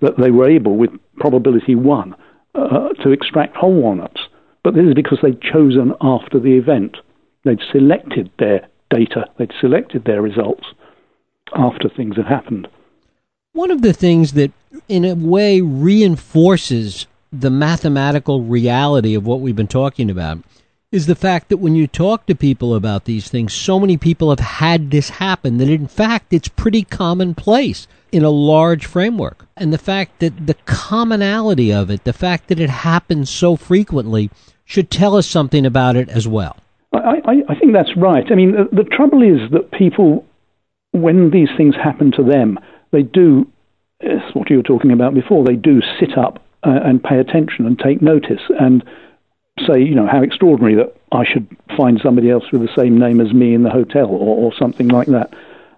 that 0.00 0.16
they 0.18 0.30
were 0.30 0.48
able, 0.48 0.76
with 0.76 0.90
probability 1.16 1.74
one, 1.74 2.14
uh, 2.54 2.90
to 3.02 3.10
extract 3.10 3.56
whole 3.56 3.74
walnuts. 3.74 4.20
But 4.62 4.74
this 4.74 4.84
is 4.84 4.94
because 4.94 5.18
they'd 5.22 5.40
chosen 5.40 5.92
after 6.00 6.38
the 6.38 6.56
event. 6.56 6.96
They'd 7.44 7.60
selected 7.72 8.30
their 8.38 8.68
data, 8.90 9.26
they'd 9.38 9.52
selected 9.60 10.04
their 10.04 10.22
results 10.22 10.64
after 11.54 11.88
things 11.88 12.16
had 12.16 12.26
happened. 12.26 12.68
One 13.58 13.72
of 13.72 13.82
the 13.82 13.92
things 13.92 14.34
that, 14.34 14.52
in 14.88 15.04
a 15.04 15.16
way, 15.16 15.60
reinforces 15.60 17.08
the 17.32 17.50
mathematical 17.50 18.42
reality 18.42 19.16
of 19.16 19.26
what 19.26 19.40
we've 19.40 19.56
been 19.56 19.66
talking 19.66 20.10
about 20.10 20.38
is 20.92 21.06
the 21.06 21.16
fact 21.16 21.48
that 21.48 21.56
when 21.56 21.74
you 21.74 21.88
talk 21.88 22.24
to 22.26 22.36
people 22.36 22.72
about 22.72 23.04
these 23.04 23.28
things, 23.28 23.52
so 23.52 23.80
many 23.80 23.96
people 23.96 24.30
have 24.30 24.38
had 24.38 24.92
this 24.92 25.10
happen 25.10 25.56
that 25.58 25.68
in 25.68 25.88
fact 25.88 26.32
it's 26.32 26.46
pretty 26.46 26.84
commonplace 26.84 27.88
in 28.12 28.22
a 28.22 28.30
large 28.30 28.86
framework. 28.86 29.44
And 29.56 29.72
the 29.72 29.76
fact 29.76 30.20
that 30.20 30.46
the 30.46 30.54
commonality 30.64 31.72
of 31.72 31.90
it, 31.90 32.04
the 32.04 32.12
fact 32.12 32.46
that 32.50 32.60
it 32.60 32.70
happens 32.70 33.28
so 33.28 33.56
frequently, 33.56 34.30
should 34.64 34.88
tell 34.88 35.16
us 35.16 35.26
something 35.26 35.66
about 35.66 35.96
it 35.96 36.08
as 36.08 36.28
well. 36.28 36.58
I, 36.92 37.20
I, 37.24 37.32
I 37.48 37.58
think 37.58 37.72
that's 37.72 37.96
right. 37.96 38.24
I 38.30 38.36
mean, 38.36 38.52
the, 38.52 38.84
the 38.84 38.88
trouble 38.88 39.20
is 39.20 39.50
that 39.50 39.72
people, 39.72 40.24
when 40.92 41.30
these 41.30 41.48
things 41.56 41.74
happen 41.74 42.12
to 42.12 42.22
them, 42.22 42.60
they 42.90 43.02
do, 43.02 43.46
as 44.00 44.20
what 44.34 44.50
you 44.50 44.56
were 44.56 44.62
talking 44.62 44.92
about 44.92 45.14
before, 45.14 45.44
they 45.44 45.56
do 45.56 45.80
sit 46.00 46.16
up 46.16 46.44
uh, 46.66 46.80
and 46.84 47.02
pay 47.02 47.18
attention 47.18 47.66
and 47.66 47.78
take 47.78 48.02
notice 48.02 48.42
and 48.58 48.84
say, 49.66 49.80
you 49.80 49.94
know, 49.94 50.06
how 50.06 50.22
extraordinary 50.22 50.74
that 50.76 50.94
I 51.12 51.24
should 51.24 51.46
find 51.76 52.00
somebody 52.02 52.30
else 52.30 52.44
with 52.52 52.62
the 52.62 52.74
same 52.76 52.98
name 52.98 53.20
as 53.20 53.32
me 53.32 53.54
in 53.54 53.62
the 53.62 53.70
hotel 53.70 54.06
or, 54.06 54.36
or 54.36 54.52
something 54.56 54.88
like 54.88 55.08
that. 55.08 55.32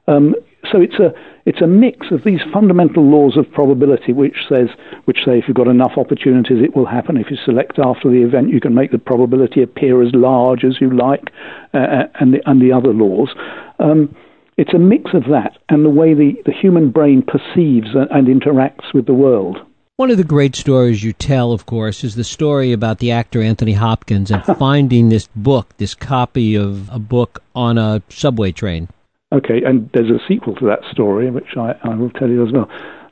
Um, 0.07 0.35
so 0.71 0.81
it's 0.81 0.99
a 0.99 1.14
it's 1.47 1.62
a 1.62 1.67
mix 1.67 2.11
of 2.11 2.23
these 2.23 2.40
fundamental 2.52 3.02
laws 3.02 3.37
of 3.37 3.50
probability, 3.50 4.12
which 4.12 4.37
says, 4.47 4.69
which 5.07 5.25
say 5.25 5.38
if 5.38 5.49
you've 5.49 5.57
got 5.57 5.69
enough 5.69 5.93
opportunities, 5.97 6.62
it 6.62 6.76
will 6.76 6.85
happen. 6.85 7.17
If 7.17 7.31
you 7.31 7.38
select 7.45 7.79
after 7.79 8.11
the 8.11 8.23
event, 8.23 8.50
you 8.50 8.61
can 8.61 8.75
make 8.75 8.90
the 8.90 8.99
probability 8.99 9.62
appear 9.62 10.02
as 10.02 10.12
large 10.14 10.64
as 10.64 10.81
you 10.81 10.90
like, 10.90 11.31
uh, 11.73 11.79
uh 11.79 12.09
and 12.21 12.35
the 12.35 12.49
and 12.49 12.61
the 12.61 12.73
other 12.73 12.93
laws. 12.93 13.31
Um, 13.79 14.14
it's 14.61 14.75
a 14.75 14.79
mix 14.79 15.14
of 15.14 15.25
that 15.31 15.57
and 15.71 15.87
the 15.87 15.90
way 15.90 16.12
the, 16.12 16.35
the 16.45 16.52
human 16.52 16.90
brain 16.90 17.23
perceives 17.23 17.88
and 17.95 18.29
interacts 18.29 18.93
with 18.93 19.07
the 19.07 19.14
world. 19.14 19.57
One 19.97 20.11
of 20.11 20.19
the 20.19 20.25
great 20.25 20.55
stories 20.55 21.02
you 21.02 21.14
tell, 21.14 21.52
of 21.52 21.64
course, 21.64 22.05
is 22.05 22.14
the 22.14 22.25
story 22.25 22.71
about 22.73 22.99
the 22.99 23.11
actor 23.11 23.40
Anthony 23.40 23.73
Hopkins 23.73 24.31
and 24.31 24.45
finding 24.59 25.09
this 25.09 25.31
book, 25.35 25.75
this 25.79 25.95
copy 25.95 26.57
of 26.57 26.90
a 26.90 26.99
book 26.99 27.43
on 27.55 27.79
a 27.79 28.02
subway 28.11 28.52
train. 28.52 28.88
Okay, 29.33 29.62
and 29.64 29.88
there's 29.95 30.11
a 30.11 30.21
sequel 30.29 30.55
to 30.57 30.67
that 30.67 30.81
story, 30.90 31.31
which 31.31 31.57
I, 31.57 31.75
I 31.83 31.95
will 31.95 32.11
tell 32.11 32.29
you 32.29 32.47
as 32.47 32.52
well. 32.52 32.69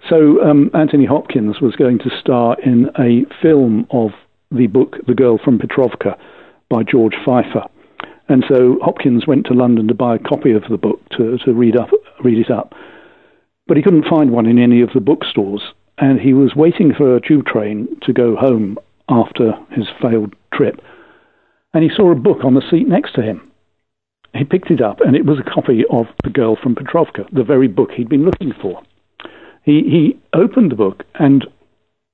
So 0.07 0.43
um, 0.43 0.71
Anthony 0.75 1.07
Hopkins 1.07 1.62
was 1.62 1.76
going 1.76 1.99
to 2.00 2.11
star 2.21 2.59
in 2.61 2.90
a 2.99 3.25
film 3.40 3.87
of 3.90 4.11
the 4.50 4.67
book 4.67 4.97
The 5.07 5.14
Girl 5.14 5.38
from 5.43 5.59
Petrovka 5.59 6.19
by 6.69 6.83
George 6.83 7.14
Feifer. 7.26 7.71
And 8.28 8.44
so 8.49 8.78
Hopkins 8.82 9.26
went 9.26 9.47
to 9.47 9.54
London 9.54 9.88
to 9.88 9.94
buy 9.94 10.16
a 10.16 10.18
copy 10.18 10.52
of 10.52 10.64
the 10.68 10.76
book 10.76 11.00
to, 11.16 11.38
to 11.44 11.52
read, 11.52 11.76
up, 11.76 11.90
read 12.23 12.38
it 12.38 12.50
up. 12.50 12.75
But 13.66 13.76
he 13.76 13.82
couldn't 13.82 14.08
find 14.08 14.30
one 14.30 14.47
in 14.47 14.58
any 14.58 14.82
of 14.82 14.90
the 14.94 15.00
bookstores. 15.00 15.62
And 15.99 16.20
he 16.20 16.32
was 16.32 16.54
waiting 16.54 16.92
for 16.97 17.16
a 17.16 17.20
tube 17.20 17.47
train 17.47 17.88
to 18.02 18.12
go 18.12 18.37
home 18.37 18.78
after 19.08 19.52
his 19.70 19.87
failed 20.00 20.35
trip. 20.52 20.80
And 21.75 21.82
he 21.82 21.90
saw 21.94 22.12
a 22.12 22.14
book 22.14 22.44
on 22.44 22.54
the 22.54 22.62
seat 22.70 22.87
next 22.87 23.14
to 23.14 23.23
him 23.23 23.49
he 24.35 24.44
picked 24.44 24.70
it 24.70 24.80
up, 24.80 25.00
and 25.00 25.16
it 25.16 25.25
was 25.25 25.38
a 25.38 25.50
copy 25.50 25.85
of 25.90 26.06
The 26.25 26.30
Girl 26.30 26.56
from 26.56 26.75
Petrovka, 26.75 27.26
the 27.32 27.44
very 27.44 27.68
book 27.68 27.90
he'd 27.92 28.08
been 28.08 28.25
looking 28.25 28.52
for. 28.61 28.82
He, 29.64 29.82
he 29.82 30.20
opened 30.32 30.70
the 30.70 30.76
book 30.76 31.04
and 31.14 31.47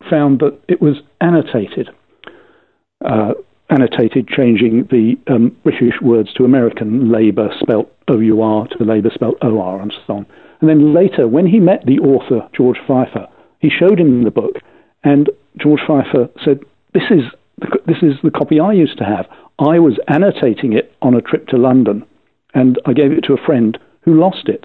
found 0.09 0.41
that 0.41 0.59
it 0.69 0.81
was 0.81 0.97
annotated, 1.21 1.91
uh, 3.05 3.35
annotated, 3.75 4.29
changing 4.29 4.87
the 4.91 5.17
um, 5.27 5.57
British 5.65 6.01
words 6.01 6.33
to 6.35 6.45
American, 6.45 7.11
Labour 7.11 7.51
spelt 7.61 7.93
O-U-R 8.09 8.69
to 8.69 8.79
the 8.79 8.85
Labour 8.85 9.11
spelt 9.13 9.37
O-R, 9.43 9.81
and 9.81 9.93
so 10.07 10.15
on. 10.15 10.27
And 10.61 10.71
then 10.71 10.95
later, 10.95 11.27
when 11.27 11.47
he 11.47 11.59
met 11.59 11.85
the 11.85 11.99
author, 11.99 12.49
George 12.57 12.79
Feifer, 12.89 13.29
he 13.59 13.69
showed 13.69 13.99
him 13.99 14.25
the 14.25 14.31
book, 14.31 14.57
and 15.03 15.29
George 15.57 15.81
Feifer 15.81 16.31
said, 16.45 16.61
this 16.93 17.05
is, 17.11 17.25
the, 17.59 17.79
this 17.87 18.03
is 18.03 18.15
the 18.23 18.31
copy 18.31 18.61
I 18.61 18.73
used 18.73 18.99
to 18.99 19.05
have. 19.05 19.27
I 19.59 19.79
was 19.79 19.99
annotating 20.09 20.73
it 20.73 20.95
on 21.03 21.15
a 21.15 21.21
trip 21.21 21.49
to 21.49 21.57
London, 21.57 22.05
and 22.55 22.81
I 22.87 22.93
gave 22.93 23.13
it 23.13 23.23
to 23.25 23.35
a 23.35 23.45
friend 23.45 23.77
who 24.03 24.19
lost 24.19 24.49
it. 24.49 24.65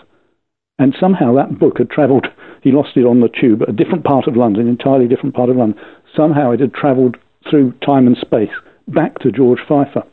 And 0.77 0.95
somehow 0.99 1.35
that 1.35 1.59
book 1.59 1.79
had 1.79 1.89
travelled, 1.89 2.27
he 2.61 2.71
lost 2.71 2.95
it 2.95 3.05
on 3.05 3.21
the 3.21 3.29
tube, 3.29 3.63
a 3.63 3.73
different 3.73 4.03
part 4.03 4.27
of 4.27 4.37
London, 4.37 4.63
an 4.63 4.69
entirely 4.69 5.07
different 5.07 5.35
part 5.35 5.49
of 5.49 5.57
London. 5.57 5.81
Somehow 6.15 6.51
it 6.51 6.59
had 6.59 6.73
travelled 6.73 7.17
through 7.49 7.73
time 7.85 8.05
and 8.05 8.17
space 8.17 8.51
back 8.93 9.19
to 9.19 9.31
George 9.31 9.59
Feifer. 9.67 10.05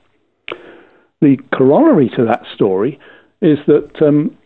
The 1.21 1.38
corollary 1.54 2.11
to 2.16 2.25
that 2.25 2.42
story 2.54 2.99
is 3.40 3.59
that 3.66 3.90
um, 4.02 4.37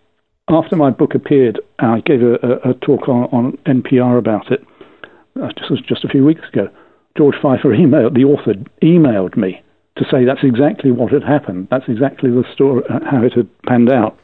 after 0.49 0.77
my 0.77 0.91
book 0.91 1.15
appeared, 1.15 1.61
I 1.79 2.01
gave 2.01 2.23
a, 2.23 2.35
a, 2.35 2.71
a 2.71 2.75
talk 2.75 3.09
on, 3.09 3.25
on, 3.33 3.59
NPR 3.67 4.19
about 4.19 4.51
it. 4.51 4.65
Uh, 5.41 5.49
just, 5.69 5.87
just 5.87 6.05
a 6.05 6.09
few 6.09 6.25
weeks 6.25 6.43
ago. 6.53 6.69
George 7.17 7.37
Feifer 7.37 7.65
emailed 7.79 8.15
the 8.15 8.25
author 8.25 8.55
emailed 8.83 9.37
me 9.37 9.63
to 9.97 10.05
say 10.11 10.25
that's 10.25 10.45
exactly 10.45 10.91
what 10.91 11.13
had 11.13 11.23
happened. 11.23 11.69
That's 11.71 11.89
exactly 11.89 12.31
the 12.31 12.45
story, 12.53 12.83
uh, 12.89 13.01
how 13.09 13.23
it 13.23 13.35
had 13.35 13.49
panned 13.63 13.93
out. 13.93 14.19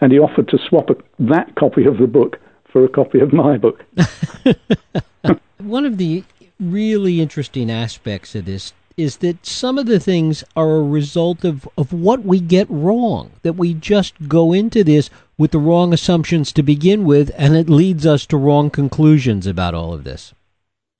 And 0.00 0.12
he 0.12 0.18
offered 0.18 0.48
to 0.48 0.58
swap 0.68 0.90
a, 0.90 0.96
that 1.20 1.54
copy 1.54 1.84
of 1.86 1.98
the 1.98 2.06
book 2.06 2.38
for 2.70 2.84
a 2.84 2.88
copy 2.88 3.20
of 3.20 3.32
my 3.32 3.56
book. 3.58 3.84
One 5.58 5.86
of 5.86 5.98
the 5.98 6.24
really 6.58 7.20
interesting 7.20 7.70
aspects 7.70 8.34
of 8.34 8.44
this 8.44 8.72
is 8.96 9.18
that 9.18 9.44
some 9.46 9.78
of 9.78 9.86
the 9.86 10.00
things 10.00 10.44
are 10.56 10.76
a 10.76 10.82
result 10.82 11.44
of, 11.44 11.68
of 11.76 11.92
what 11.92 12.24
we 12.24 12.40
get 12.40 12.66
wrong, 12.70 13.30
that 13.42 13.54
we 13.54 13.74
just 13.74 14.28
go 14.28 14.52
into 14.52 14.84
this 14.84 15.10
with 15.38 15.50
the 15.50 15.58
wrong 15.58 15.92
assumptions 15.92 16.52
to 16.52 16.62
begin 16.62 17.04
with, 17.04 17.30
and 17.36 17.56
it 17.56 17.68
leads 17.68 18.06
us 18.06 18.26
to 18.26 18.36
wrong 18.36 18.70
conclusions 18.70 19.46
about 19.46 19.74
all 19.74 19.92
of 19.92 20.04
this. 20.04 20.34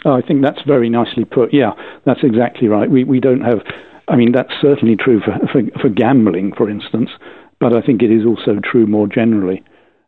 Oh, 0.05 0.13
I 0.13 0.23
think 0.23 0.43
that's 0.43 0.63
very 0.67 0.89
nicely 0.89 1.25
put. 1.25 1.55
Yeah, 1.55 1.73
that's 2.05 2.25
exactly 2.25 2.67
right. 2.67 2.91
We 2.91 3.05
we 3.05 3.21
don't 3.21 3.43
have 3.43 3.61
I 4.09 4.17
mean, 4.17 4.33
that's 4.33 4.53
certainly 4.61 4.97
true 4.97 5.21
for, 5.21 5.39
for, 5.53 5.63
for 5.81 5.89
gambling, 5.89 6.53
for 6.57 6.69
instance, 6.69 7.11
but 7.61 7.75
I 7.75 7.81
think 7.81 8.03
it 8.03 8.11
is 8.11 8.27
also 8.27 8.61
true 8.63 8.87
more 8.87 9.07
generally. 9.07 9.63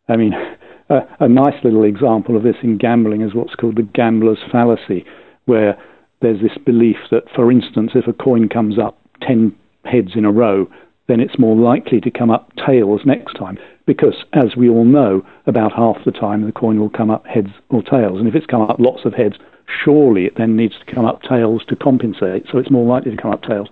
I 0.08 0.16
mean, 0.16 0.34
a, 0.90 1.00
a 1.20 1.28
nice 1.28 1.62
little 1.62 1.84
example 1.84 2.36
of 2.36 2.42
this 2.42 2.56
in 2.62 2.78
gambling 2.78 3.22
is 3.22 3.34
what's 3.34 3.54
called 3.54 3.76
the 3.76 3.82
gambler's 3.82 4.40
fallacy, 4.50 5.04
where 5.46 5.78
there's 6.24 6.40
this 6.40 6.56
belief 6.64 6.96
that, 7.10 7.24
for 7.36 7.52
instance, 7.52 7.92
if 7.94 8.06
a 8.08 8.12
coin 8.12 8.48
comes 8.48 8.78
up 8.78 8.98
10 9.22 9.54
heads 9.84 10.12
in 10.14 10.24
a 10.24 10.32
row, 10.32 10.66
then 11.06 11.20
it's 11.20 11.38
more 11.38 11.54
likely 11.54 12.00
to 12.00 12.10
come 12.10 12.30
up 12.30 12.50
tails 12.66 13.02
next 13.04 13.34
time. 13.34 13.58
Because, 13.86 14.24
as 14.32 14.56
we 14.56 14.70
all 14.70 14.86
know, 14.86 15.24
about 15.46 15.72
half 15.72 15.96
the 16.06 16.12
time 16.12 16.44
the 16.46 16.52
coin 16.52 16.80
will 16.80 16.88
come 16.88 17.10
up 17.10 17.26
heads 17.26 17.50
or 17.68 17.82
tails. 17.82 18.18
And 18.18 18.26
if 18.26 18.34
it's 18.34 18.46
come 18.46 18.62
up 18.62 18.78
lots 18.78 19.04
of 19.04 19.12
heads, 19.12 19.36
surely 19.84 20.24
it 20.24 20.32
then 20.38 20.56
needs 20.56 20.74
to 20.78 20.94
come 20.94 21.04
up 21.04 21.22
tails 21.22 21.62
to 21.68 21.76
compensate, 21.76 22.46
so 22.50 22.56
it's 22.56 22.70
more 22.70 22.86
likely 22.86 23.14
to 23.14 23.20
come 23.20 23.30
up 23.30 23.42
tails. 23.42 23.68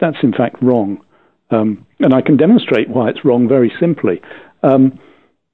That's 0.00 0.16
in 0.22 0.32
fact 0.32 0.56
wrong. 0.60 1.00
Um, 1.50 1.86
and 2.00 2.12
I 2.12 2.22
can 2.22 2.36
demonstrate 2.36 2.88
why 2.88 3.10
it's 3.10 3.24
wrong 3.24 3.46
very 3.46 3.72
simply. 3.78 4.20
Um, 4.64 4.98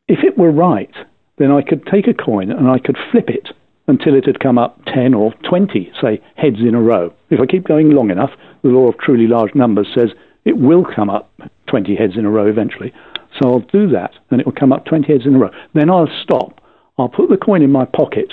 if 0.09 0.25
it 0.25 0.39
were 0.39 0.51
right, 0.51 0.95
then 1.37 1.51
I 1.51 1.61
could 1.61 1.85
take 1.87 2.09
a 2.09 2.15
coin 2.15 2.51
and 2.51 2.69
I 2.69 2.79
could 2.79 2.97
flip 3.11 3.29
it 3.29 3.51
until 3.87 4.15
it 4.15 4.27
had 4.27 4.41
come 4.41 4.59
up 4.59 4.79
10 4.87 5.15
or 5.15 5.35
20, 5.49 5.93
say, 6.01 6.21
heads 6.37 6.61
in 6.61 6.75
a 6.75 6.81
row. 6.81 7.13
If 7.31 7.41
I 7.41 7.47
keep 7.47 7.67
going 7.67 7.91
long 7.91 8.11
enough, 8.11 8.31
the 8.63 8.69
law 8.69 8.89
of 8.89 8.99
truly 8.99 9.27
large 9.27 9.55
numbers 9.55 9.89
says 9.95 10.11
it 10.45 10.57
will 10.57 10.85
come 10.85 11.11
up 11.11 11.31
20 11.69 11.97
heads 11.97 12.17
in 12.17 12.25
a 12.25 12.31
row 12.31 12.47
eventually. 12.47 12.93
So 13.41 13.51
I'll 13.51 13.61
do 13.61 13.89
that, 13.91 14.13
and 14.31 14.41
it 14.41 14.47
will 14.47 14.53
come 14.53 14.73
up 14.73 14.85
20 14.87 15.07
heads 15.13 15.27
in 15.27 15.37
a 15.37 15.39
row. 15.39 15.51
Then 15.75 15.91
I'll 15.91 16.09
stop. 16.23 16.61
I'll 16.99 17.09
put 17.09 17.31
the 17.31 17.37
coin 17.37 17.63
in 17.63 17.73
my 17.73 17.85
pocket, 17.85 18.33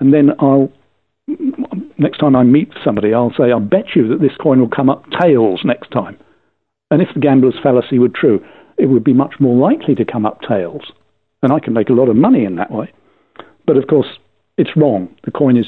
and 0.00 0.12
then 0.12 0.30
I'll 0.38 0.70
next 1.98 2.18
time 2.18 2.36
I 2.36 2.42
meet 2.42 2.70
somebody, 2.84 3.14
I'll 3.14 3.32
say, 3.36 3.50
I'll 3.50 3.60
bet 3.60 3.94
you 3.94 4.08
that 4.08 4.20
this 4.20 4.36
coin 4.40 4.60
will 4.60 4.68
come 4.68 4.90
up 4.90 5.04
tails 5.20 5.62
next 5.64 5.90
time. 5.90 6.18
And 6.90 7.00
if 7.00 7.08
the 7.14 7.20
gambler's 7.20 7.58
fallacy 7.62 7.98
were 7.98 8.10
true, 8.10 8.44
it 8.76 8.86
would 8.86 9.04
be 9.04 9.14
much 9.14 9.34
more 9.40 9.56
likely 9.56 9.94
to 9.94 10.04
come 10.04 10.26
up 10.26 10.40
tails. 10.42 10.82
And 11.42 11.52
I 11.52 11.60
can 11.60 11.72
make 11.72 11.88
a 11.88 11.94
lot 11.94 12.08
of 12.08 12.16
money 12.16 12.44
in 12.44 12.56
that 12.56 12.70
way. 12.70 12.92
But 13.66 13.76
of 13.76 13.86
course, 13.86 14.06
it's 14.56 14.76
wrong. 14.76 15.14
The 15.24 15.30
coin 15.30 15.56
is 15.56 15.66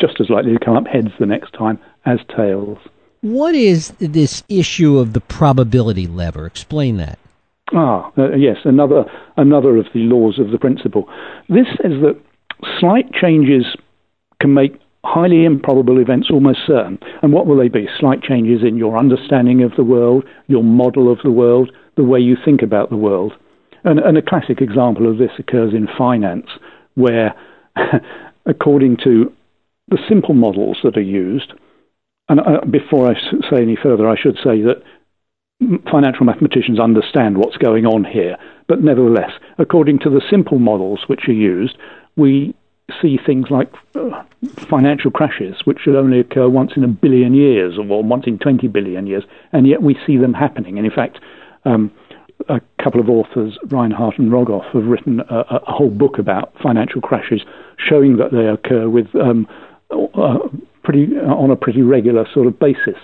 just 0.00 0.20
as 0.20 0.30
likely 0.30 0.52
to 0.52 0.64
come 0.64 0.76
up 0.76 0.86
heads 0.86 1.08
the 1.18 1.26
next 1.26 1.52
time 1.52 1.78
as 2.04 2.18
tails. 2.36 2.78
What 3.22 3.54
is 3.54 3.92
this 3.98 4.42
issue 4.48 4.98
of 4.98 5.12
the 5.12 5.20
probability 5.20 6.06
lever? 6.06 6.46
Explain 6.46 6.98
that. 6.98 7.18
Ah, 7.74 8.12
uh, 8.16 8.34
yes, 8.36 8.58
another 8.64 9.04
another 9.36 9.76
of 9.76 9.86
the 9.92 10.00
laws 10.00 10.38
of 10.38 10.50
the 10.50 10.58
principle. 10.58 11.08
This 11.48 11.66
says 11.82 11.92
that 12.02 12.16
slight 12.78 13.12
changes 13.12 13.64
can 14.40 14.54
make 14.54 14.78
highly 15.04 15.44
improbable 15.44 15.98
events 15.98 16.30
almost 16.30 16.60
certain. 16.66 16.98
And 17.22 17.32
what 17.32 17.46
will 17.46 17.56
they 17.56 17.68
be? 17.68 17.88
Slight 17.98 18.22
changes 18.22 18.62
in 18.62 18.76
your 18.76 18.98
understanding 18.98 19.62
of 19.62 19.72
the 19.76 19.84
world, 19.84 20.24
your 20.48 20.64
model 20.64 21.10
of 21.10 21.18
the 21.22 21.30
world, 21.30 21.70
the 21.96 22.04
way 22.04 22.18
you 22.20 22.36
think 22.44 22.62
about 22.62 22.90
the 22.90 22.96
world. 22.96 23.32
And, 23.84 24.00
and 24.00 24.18
a 24.18 24.22
classic 24.22 24.60
example 24.60 25.08
of 25.08 25.18
this 25.18 25.30
occurs 25.38 25.72
in 25.72 25.88
finance, 25.96 26.46
where, 26.94 27.34
according 28.46 28.98
to 29.04 29.32
the 29.88 29.98
simple 30.08 30.34
models 30.34 30.78
that 30.82 30.96
are 30.96 31.00
used, 31.00 31.52
and 32.28 32.40
uh, 32.40 32.60
before 32.68 33.10
I 33.10 33.14
say 33.50 33.62
any 33.62 33.76
further, 33.80 34.08
I 34.08 34.16
should 34.20 34.36
say 34.36 34.62
that 34.62 34.82
financial 35.90 36.26
mathematicians 36.26 36.78
understand 36.78 37.38
what's 37.38 37.56
going 37.56 37.86
on 37.86 38.04
here. 38.04 38.36
But 38.68 38.82
nevertheless, 38.82 39.30
according 39.58 40.00
to 40.00 40.10
the 40.10 40.20
simple 40.28 40.58
models 40.58 41.04
which 41.06 41.28
are 41.28 41.32
used, 41.32 41.78
we 42.16 42.54
see 43.00 43.18
things 43.24 43.46
like 43.50 43.72
uh, 43.94 44.22
financial 44.68 45.10
crashes, 45.10 45.56
which 45.64 45.78
should 45.80 45.96
only 45.96 46.20
occur 46.20 46.48
once 46.48 46.72
in 46.76 46.84
a 46.84 46.88
billion 46.88 47.34
years 47.34 47.78
or 47.78 48.02
once 48.02 48.24
in 48.26 48.38
20 48.38 48.68
billion 48.68 49.06
years, 49.06 49.24
and 49.52 49.66
yet 49.66 49.82
we 49.82 49.96
see 50.06 50.16
them 50.16 50.34
happening. 50.34 50.78
And 50.78 50.86
in 50.86 50.92
fact, 50.92 51.18
um, 51.64 51.90
a 52.48 52.60
couple 52.82 53.00
of 53.00 53.08
authors, 53.08 53.58
Reinhart 53.68 54.18
and 54.18 54.30
Rogoff, 54.30 54.64
have 54.72 54.84
written 54.84 55.20
a, 55.20 55.40
a, 55.50 55.72
whole 55.72 55.90
book 55.90 56.18
about 56.18 56.52
financial 56.62 57.00
crashes, 57.00 57.42
showing 57.78 58.16
that 58.16 58.32
they 58.32 58.46
occur 58.46 58.88
with 58.88 59.06
um, 59.16 59.46
uh, 59.90 60.38
pretty 60.84 61.16
on 61.16 61.50
a 61.50 61.56
pretty 61.56 61.82
regular 61.82 62.26
sort 62.32 62.46
of 62.46 62.58
basis. 62.58 62.96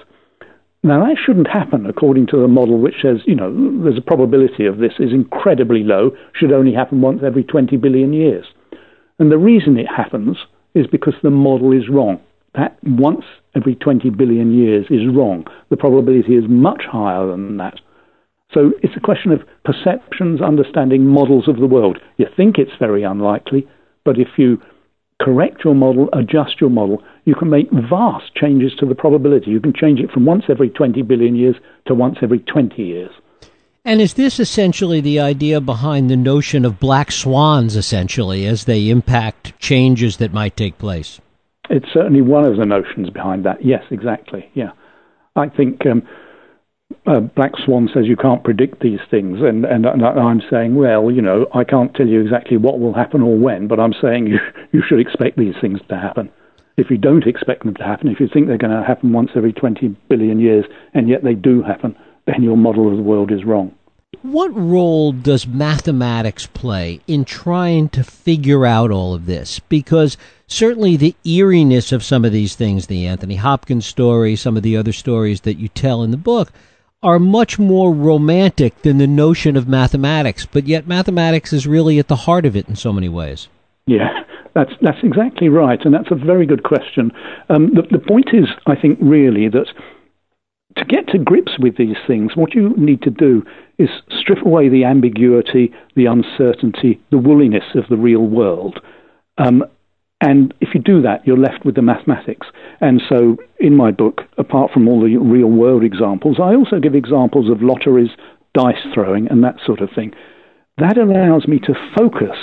Now 0.84 1.04
that 1.06 1.16
shouldn't 1.24 1.48
happen 1.48 1.86
according 1.86 2.26
to 2.28 2.36
the 2.36 2.48
model 2.48 2.78
which 2.78 2.96
says, 3.02 3.18
you 3.24 3.36
know, 3.36 3.52
there's 3.82 3.98
a 3.98 4.02
probability 4.02 4.66
of 4.66 4.78
this 4.78 4.94
is 4.98 5.12
incredibly 5.12 5.84
low, 5.84 6.10
should 6.34 6.52
only 6.52 6.72
happen 6.72 7.00
once 7.00 7.22
every 7.24 7.44
20 7.44 7.76
billion 7.76 8.12
years. 8.12 8.46
And 9.18 9.30
the 9.30 9.38
reason 9.38 9.78
it 9.78 9.86
happens 9.86 10.38
is 10.74 10.86
because 10.86 11.14
the 11.22 11.30
model 11.30 11.72
is 11.72 11.88
wrong. 11.88 12.20
That 12.54 12.76
once 12.82 13.24
every 13.54 13.76
20 13.76 14.10
billion 14.10 14.52
years 14.52 14.86
is 14.90 15.06
wrong. 15.06 15.46
The 15.70 15.76
probability 15.76 16.34
is 16.34 16.44
much 16.48 16.82
higher 16.90 17.26
than 17.26 17.56
that. 17.58 17.80
So 18.52 18.72
it's 18.82 18.96
a 18.96 19.00
question 19.00 19.32
of 19.32 19.40
perceptions, 19.64 20.42
understanding 20.42 21.06
models 21.06 21.48
of 21.48 21.56
the 21.56 21.66
world. 21.66 21.98
You 22.18 22.26
think 22.36 22.58
it's 22.58 22.76
very 22.78 23.02
unlikely, 23.02 23.66
but 24.04 24.18
if 24.18 24.28
you 24.36 24.60
correct 25.20 25.64
your 25.64 25.74
model, 25.74 26.08
adjust 26.12 26.60
your 26.60 26.70
model, 26.70 27.02
you 27.24 27.34
can 27.34 27.48
make 27.48 27.70
vast 27.70 28.34
changes 28.34 28.74
to 28.78 28.86
the 28.86 28.94
probability. 28.94 29.50
You 29.50 29.60
can 29.60 29.72
change 29.72 30.00
it 30.00 30.10
from 30.10 30.26
once 30.26 30.44
every 30.48 30.68
20 30.68 31.02
billion 31.02 31.36
years 31.36 31.56
to 31.86 31.94
once 31.94 32.18
every 32.22 32.40
20 32.40 32.82
years. 32.82 33.10
And 33.84 34.00
is 34.00 34.14
this 34.14 34.38
essentially 34.38 35.00
the 35.00 35.18
idea 35.18 35.60
behind 35.60 36.08
the 36.08 36.16
notion 36.16 36.64
of 36.64 36.78
black 36.78 37.10
swans, 37.10 37.74
essentially, 37.74 38.46
as 38.46 38.64
they 38.64 38.90
impact 38.90 39.58
changes 39.58 40.18
that 40.18 40.32
might 40.32 40.56
take 40.56 40.78
place? 40.78 41.20
It's 41.68 41.92
certainly 41.92 42.22
one 42.22 42.44
of 42.44 42.56
the 42.56 42.66
notions 42.66 43.10
behind 43.10 43.44
that. 43.44 43.64
Yes, 43.64 43.82
exactly. 43.90 44.48
Yeah. 44.54 44.72
I 45.34 45.48
think 45.48 45.84
um, 45.86 46.06
uh, 47.06 47.20
Black 47.20 47.52
Swan 47.64 47.88
says 47.92 48.06
you 48.06 48.16
can't 48.16 48.44
predict 48.44 48.80
these 48.80 49.00
things, 49.10 49.40
and, 49.40 49.64
and, 49.64 49.86
and 49.86 50.04
I'm 50.04 50.42
saying, 50.50 50.74
well, 50.74 51.10
you 51.10 51.22
know, 51.22 51.46
I 51.54 51.64
can't 51.64 51.94
tell 51.94 52.06
you 52.06 52.20
exactly 52.20 52.56
what 52.56 52.80
will 52.80 52.94
happen 52.94 53.22
or 53.22 53.36
when, 53.36 53.68
but 53.68 53.80
I'm 53.80 53.94
saying 54.00 54.26
you, 54.26 54.38
you 54.72 54.82
should 54.86 55.00
expect 55.00 55.38
these 55.38 55.54
things 55.60 55.80
to 55.88 55.96
happen. 55.96 56.30
If 56.76 56.90
you 56.90 56.96
don't 56.96 57.26
expect 57.26 57.64
them 57.64 57.74
to 57.74 57.82
happen, 57.82 58.08
if 58.08 58.18
you 58.18 58.28
think 58.32 58.46
they're 58.46 58.58
going 58.58 58.76
to 58.76 58.86
happen 58.86 59.12
once 59.12 59.30
every 59.36 59.52
20 59.52 59.88
billion 60.08 60.40
years, 60.40 60.64
and 60.94 61.08
yet 61.08 61.22
they 61.22 61.34
do 61.34 61.62
happen, 61.62 61.96
then 62.26 62.42
your 62.42 62.56
model 62.56 62.90
of 62.90 62.96
the 62.96 63.02
world 63.02 63.30
is 63.30 63.44
wrong. 63.44 63.74
What 64.22 64.54
role 64.54 65.10
does 65.10 65.48
mathematics 65.48 66.46
play 66.46 67.00
in 67.08 67.24
trying 67.24 67.88
to 67.90 68.04
figure 68.04 68.64
out 68.64 68.90
all 68.90 69.14
of 69.14 69.26
this? 69.26 69.58
Because 69.58 70.16
certainly 70.46 70.96
the 70.96 71.16
eeriness 71.24 71.92
of 71.92 72.04
some 72.04 72.24
of 72.24 72.30
these 72.30 72.54
things, 72.54 72.86
the 72.86 73.06
Anthony 73.06 73.36
Hopkins 73.36 73.86
story, 73.86 74.36
some 74.36 74.56
of 74.56 74.62
the 74.62 74.76
other 74.76 74.92
stories 74.92 75.40
that 75.40 75.58
you 75.58 75.68
tell 75.68 76.02
in 76.02 76.12
the 76.12 76.16
book, 76.16 76.52
are 77.02 77.18
much 77.18 77.58
more 77.58 77.92
romantic 77.92 78.82
than 78.82 78.98
the 78.98 79.06
notion 79.06 79.56
of 79.56 79.66
mathematics, 79.66 80.46
but 80.46 80.66
yet 80.66 80.86
mathematics 80.86 81.52
is 81.52 81.66
really 81.66 81.98
at 81.98 82.08
the 82.08 82.16
heart 82.16 82.46
of 82.46 82.56
it 82.56 82.68
in 82.68 82.76
so 82.76 82.92
many 82.92 83.08
ways. 83.08 83.48
Yeah, 83.86 84.22
that's 84.54 84.72
that's 84.80 85.02
exactly 85.02 85.48
right, 85.48 85.84
and 85.84 85.92
that's 85.92 86.10
a 86.10 86.14
very 86.14 86.46
good 86.46 86.62
question. 86.62 87.10
Um, 87.48 87.74
the, 87.74 87.82
the 87.90 87.98
point 87.98 88.28
is, 88.32 88.46
I 88.66 88.76
think, 88.76 88.98
really 89.00 89.48
that 89.48 89.66
to 90.76 90.84
get 90.84 91.08
to 91.08 91.18
grips 91.18 91.58
with 91.58 91.76
these 91.76 91.96
things, 92.06 92.36
what 92.36 92.54
you 92.54 92.70
need 92.76 93.02
to 93.02 93.10
do 93.10 93.44
is 93.78 93.90
strip 94.20 94.44
away 94.44 94.68
the 94.68 94.84
ambiguity, 94.84 95.72
the 95.96 96.06
uncertainty, 96.06 97.00
the 97.10 97.18
woolliness 97.18 97.74
of 97.74 97.84
the 97.88 97.96
real 97.96 98.22
world. 98.22 98.80
Um, 99.38 99.64
and 100.22 100.54
if 100.60 100.68
you 100.72 100.80
do 100.80 101.02
that, 101.02 101.26
you're 101.26 101.36
left 101.36 101.64
with 101.64 101.74
the 101.74 101.82
mathematics. 101.82 102.46
And 102.80 103.02
so, 103.08 103.36
in 103.58 103.76
my 103.76 103.90
book, 103.90 104.20
apart 104.38 104.70
from 104.70 104.86
all 104.86 105.00
the 105.00 105.16
real 105.16 105.48
world 105.48 105.82
examples, 105.82 106.38
I 106.40 106.54
also 106.54 106.78
give 106.78 106.94
examples 106.94 107.50
of 107.50 107.60
lotteries, 107.60 108.10
dice 108.54 108.86
throwing, 108.94 109.26
and 109.28 109.42
that 109.42 109.56
sort 109.66 109.80
of 109.80 109.90
thing. 109.94 110.12
That 110.78 110.96
allows 110.96 111.48
me 111.48 111.58
to 111.64 111.74
focus 111.98 112.38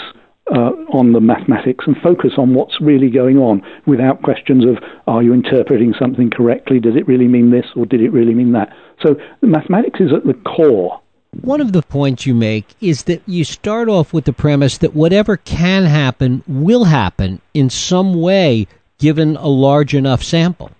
uh, 0.53 0.71
on 0.91 1.13
the 1.13 1.21
mathematics 1.21 1.85
and 1.87 1.95
focus 2.03 2.33
on 2.37 2.53
what's 2.53 2.81
really 2.81 3.09
going 3.09 3.37
on 3.37 3.61
without 3.85 4.23
questions 4.23 4.65
of 4.65 4.83
are 5.07 5.23
you 5.23 5.33
interpreting 5.33 5.93
something 5.97 6.29
correctly? 6.29 6.81
Does 6.81 6.97
it 6.97 7.07
really 7.07 7.27
mean 7.27 7.51
this 7.51 7.65
or 7.77 7.85
did 7.85 8.01
it 8.01 8.09
really 8.09 8.33
mean 8.33 8.51
that? 8.53 8.75
So 9.01 9.15
the 9.39 9.47
mathematics 9.47 10.01
is 10.01 10.11
at 10.13 10.25
the 10.25 10.33
core. 10.33 10.99
One 11.41 11.61
of 11.61 11.73
the 11.73 11.83
points 11.83 12.25
you 12.25 12.33
make 12.33 12.65
is 12.81 13.03
that 13.03 13.21
you 13.27 13.43
start 13.43 13.87
off 13.87 14.13
with 14.13 14.25
the 14.25 14.33
premise 14.33 14.79
that 14.79 14.95
whatever 14.95 15.37
can 15.37 15.85
happen 15.85 16.43
will 16.47 16.85
happen 16.85 17.41
in 17.53 17.69
some 17.69 18.19
way 18.19 18.67
given 18.97 19.35
a 19.35 19.47
large 19.47 19.93
enough 19.93 20.23
sample. 20.23 20.71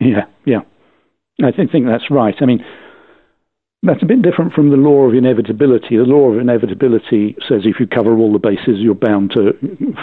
Yeah, 0.00 0.24
yeah. 0.44 0.60
I 1.42 1.52
think 1.52 1.86
that's 1.86 2.10
right. 2.10 2.34
I 2.40 2.44
mean, 2.46 2.64
that's 3.82 4.02
a 4.02 4.06
bit 4.06 4.22
different 4.22 4.52
from 4.52 4.70
the 4.70 4.76
law 4.76 5.06
of 5.06 5.14
inevitability. 5.14 5.96
The 5.96 6.02
law 6.02 6.32
of 6.32 6.38
inevitability 6.38 7.36
says 7.48 7.62
if 7.64 7.80
you 7.80 7.86
cover 7.86 8.16
all 8.16 8.32
the 8.32 8.38
bases, 8.38 8.78
you're 8.78 8.94
bound 8.94 9.32
to 9.32 9.52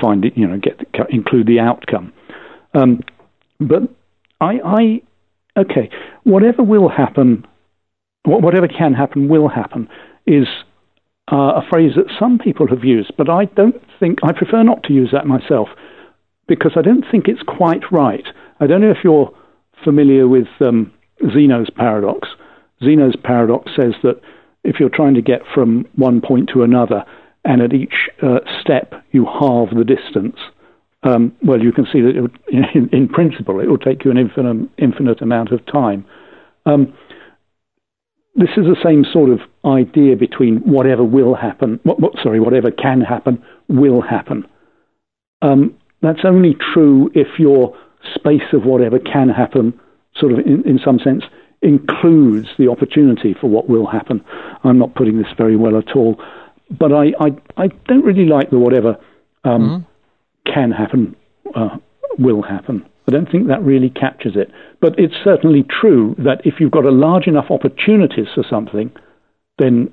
find 0.01 0.25
it, 0.25 0.33
you 0.35 0.47
know, 0.47 0.57
get 0.57 0.79
include 1.09 1.47
the 1.47 1.59
outcome. 1.59 2.11
Um, 2.73 3.01
but 3.59 3.83
I, 4.41 4.59
I, 4.65 5.01
okay, 5.59 5.89
whatever 6.23 6.63
will 6.63 6.89
happen, 6.89 7.45
whatever 8.27 8.67
can 8.67 8.93
happen 8.93 9.27
will 9.29 9.47
happen, 9.47 9.87
is 10.25 10.47
uh, 11.31 11.61
a 11.61 11.61
phrase 11.69 11.93
that 11.95 12.13
some 12.19 12.37
people 12.39 12.67
have 12.67 12.83
used, 12.83 13.11
but 13.17 13.29
I 13.29 13.45
don't 13.45 13.81
think 13.99 14.19
I 14.23 14.31
prefer 14.33 14.63
not 14.63 14.83
to 14.83 14.93
use 14.93 15.09
that 15.13 15.25
myself 15.25 15.69
because 16.47 16.73
I 16.75 16.81
don't 16.81 17.05
think 17.09 17.27
it's 17.27 17.41
quite 17.43 17.91
right. 17.91 18.25
I 18.59 18.67
don't 18.67 18.81
know 18.81 18.91
if 18.91 19.03
you're 19.03 19.33
familiar 19.83 20.27
with 20.27 20.47
um, 20.61 20.93
Zeno's 21.33 21.69
paradox 21.69 22.27
Zeno's 22.83 23.15
paradox 23.15 23.71
says 23.75 23.93
that 24.03 24.21
if 24.63 24.79
you're 24.79 24.89
trying 24.89 25.13
to 25.15 25.21
get 25.21 25.41
from 25.53 25.85
one 25.95 26.21
point 26.21 26.49
to 26.53 26.63
another, 26.63 27.03
and 27.45 27.61
at 27.61 27.73
each 27.73 28.09
uh, 28.21 28.39
step 28.59 28.93
you 29.11 29.25
halve 29.25 29.69
the 29.69 29.85
distance, 29.85 30.37
um, 31.03 31.35
well, 31.41 31.61
you 31.61 31.71
can 31.71 31.85
see 31.91 32.01
that 32.01 32.21
would, 32.21 32.37
in, 32.75 32.89
in, 32.91 33.07
principle 33.07 33.59
it 33.59 33.67
will 33.67 33.77
take 33.77 34.03
you 34.03 34.11
an 34.11 34.17
infinite, 34.17 34.69
infinite 34.77 35.21
amount 35.21 35.51
of 35.51 35.65
time. 35.65 36.05
Um, 36.65 36.93
this 38.37 38.49
is 38.55 38.65
the 38.65 38.77
same 38.83 39.03
sort 39.11 39.31
of 39.31 39.39
idea 39.65 40.15
between 40.15 40.57
whatever 40.57 41.03
will 41.03 41.33
happen, 41.33 41.79
what, 41.83 41.99
what, 41.99 42.13
sorry, 42.21 42.39
whatever 42.39 42.69
can 42.69 43.01
happen 43.01 43.43
will 43.67 44.01
happen. 44.01 44.45
Um, 45.41 45.75
that's 46.01 46.19
only 46.23 46.55
true 46.73 47.09
if 47.15 47.39
your 47.39 47.75
space 48.13 48.53
of 48.53 48.63
whatever 48.63 48.99
can 48.99 49.29
happen, 49.29 49.77
sort 50.15 50.33
of 50.33 50.39
in, 50.39 50.63
in 50.65 50.79
some 50.85 50.99
sense, 50.99 51.23
includes 51.63 52.47
the 52.59 52.69
opportunity 52.69 53.35
for 53.41 53.49
what 53.49 53.67
will 53.67 53.87
happen. 53.87 54.23
I'm 54.63 54.77
not 54.77 54.93
putting 54.93 55.17
this 55.17 55.33
very 55.35 55.55
well 55.55 55.75
at 55.75 55.95
all, 55.95 56.21
but 56.69 56.93
I, 56.93 57.13
I, 57.19 57.35
I 57.57 57.67
don't 57.87 58.05
really 58.05 58.25
like 58.25 58.51
the 58.51 58.59
whatever 58.59 58.97
um, 59.43 59.87
mm-hmm. 60.45 60.53
can 60.53 60.71
happen 60.71 61.15
uh, 61.55 61.77
will 62.19 62.43
happen. 62.43 62.85
I 63.07 63.11
don't 63.11 63.31
think 63.31 63.47
that 63.47 63.63
really 63.63 63.89
captures 63.89 64.35
it. 64.35 64.51
But 64.81 64.99
it's 64.99 65.15
certainly 65.23 65.63
true 65.63 66.15
that 66.19 66.41
if 66.45 66.55
you've 66.59 66.71
got 66.71 66.85
a 66.85 66.91
large 66.91 67.27
enough 67.27 67.49
opportunities 67.49 68.27
for 68.35 68.43
something, 68.49 68.91
then 69.57 69.91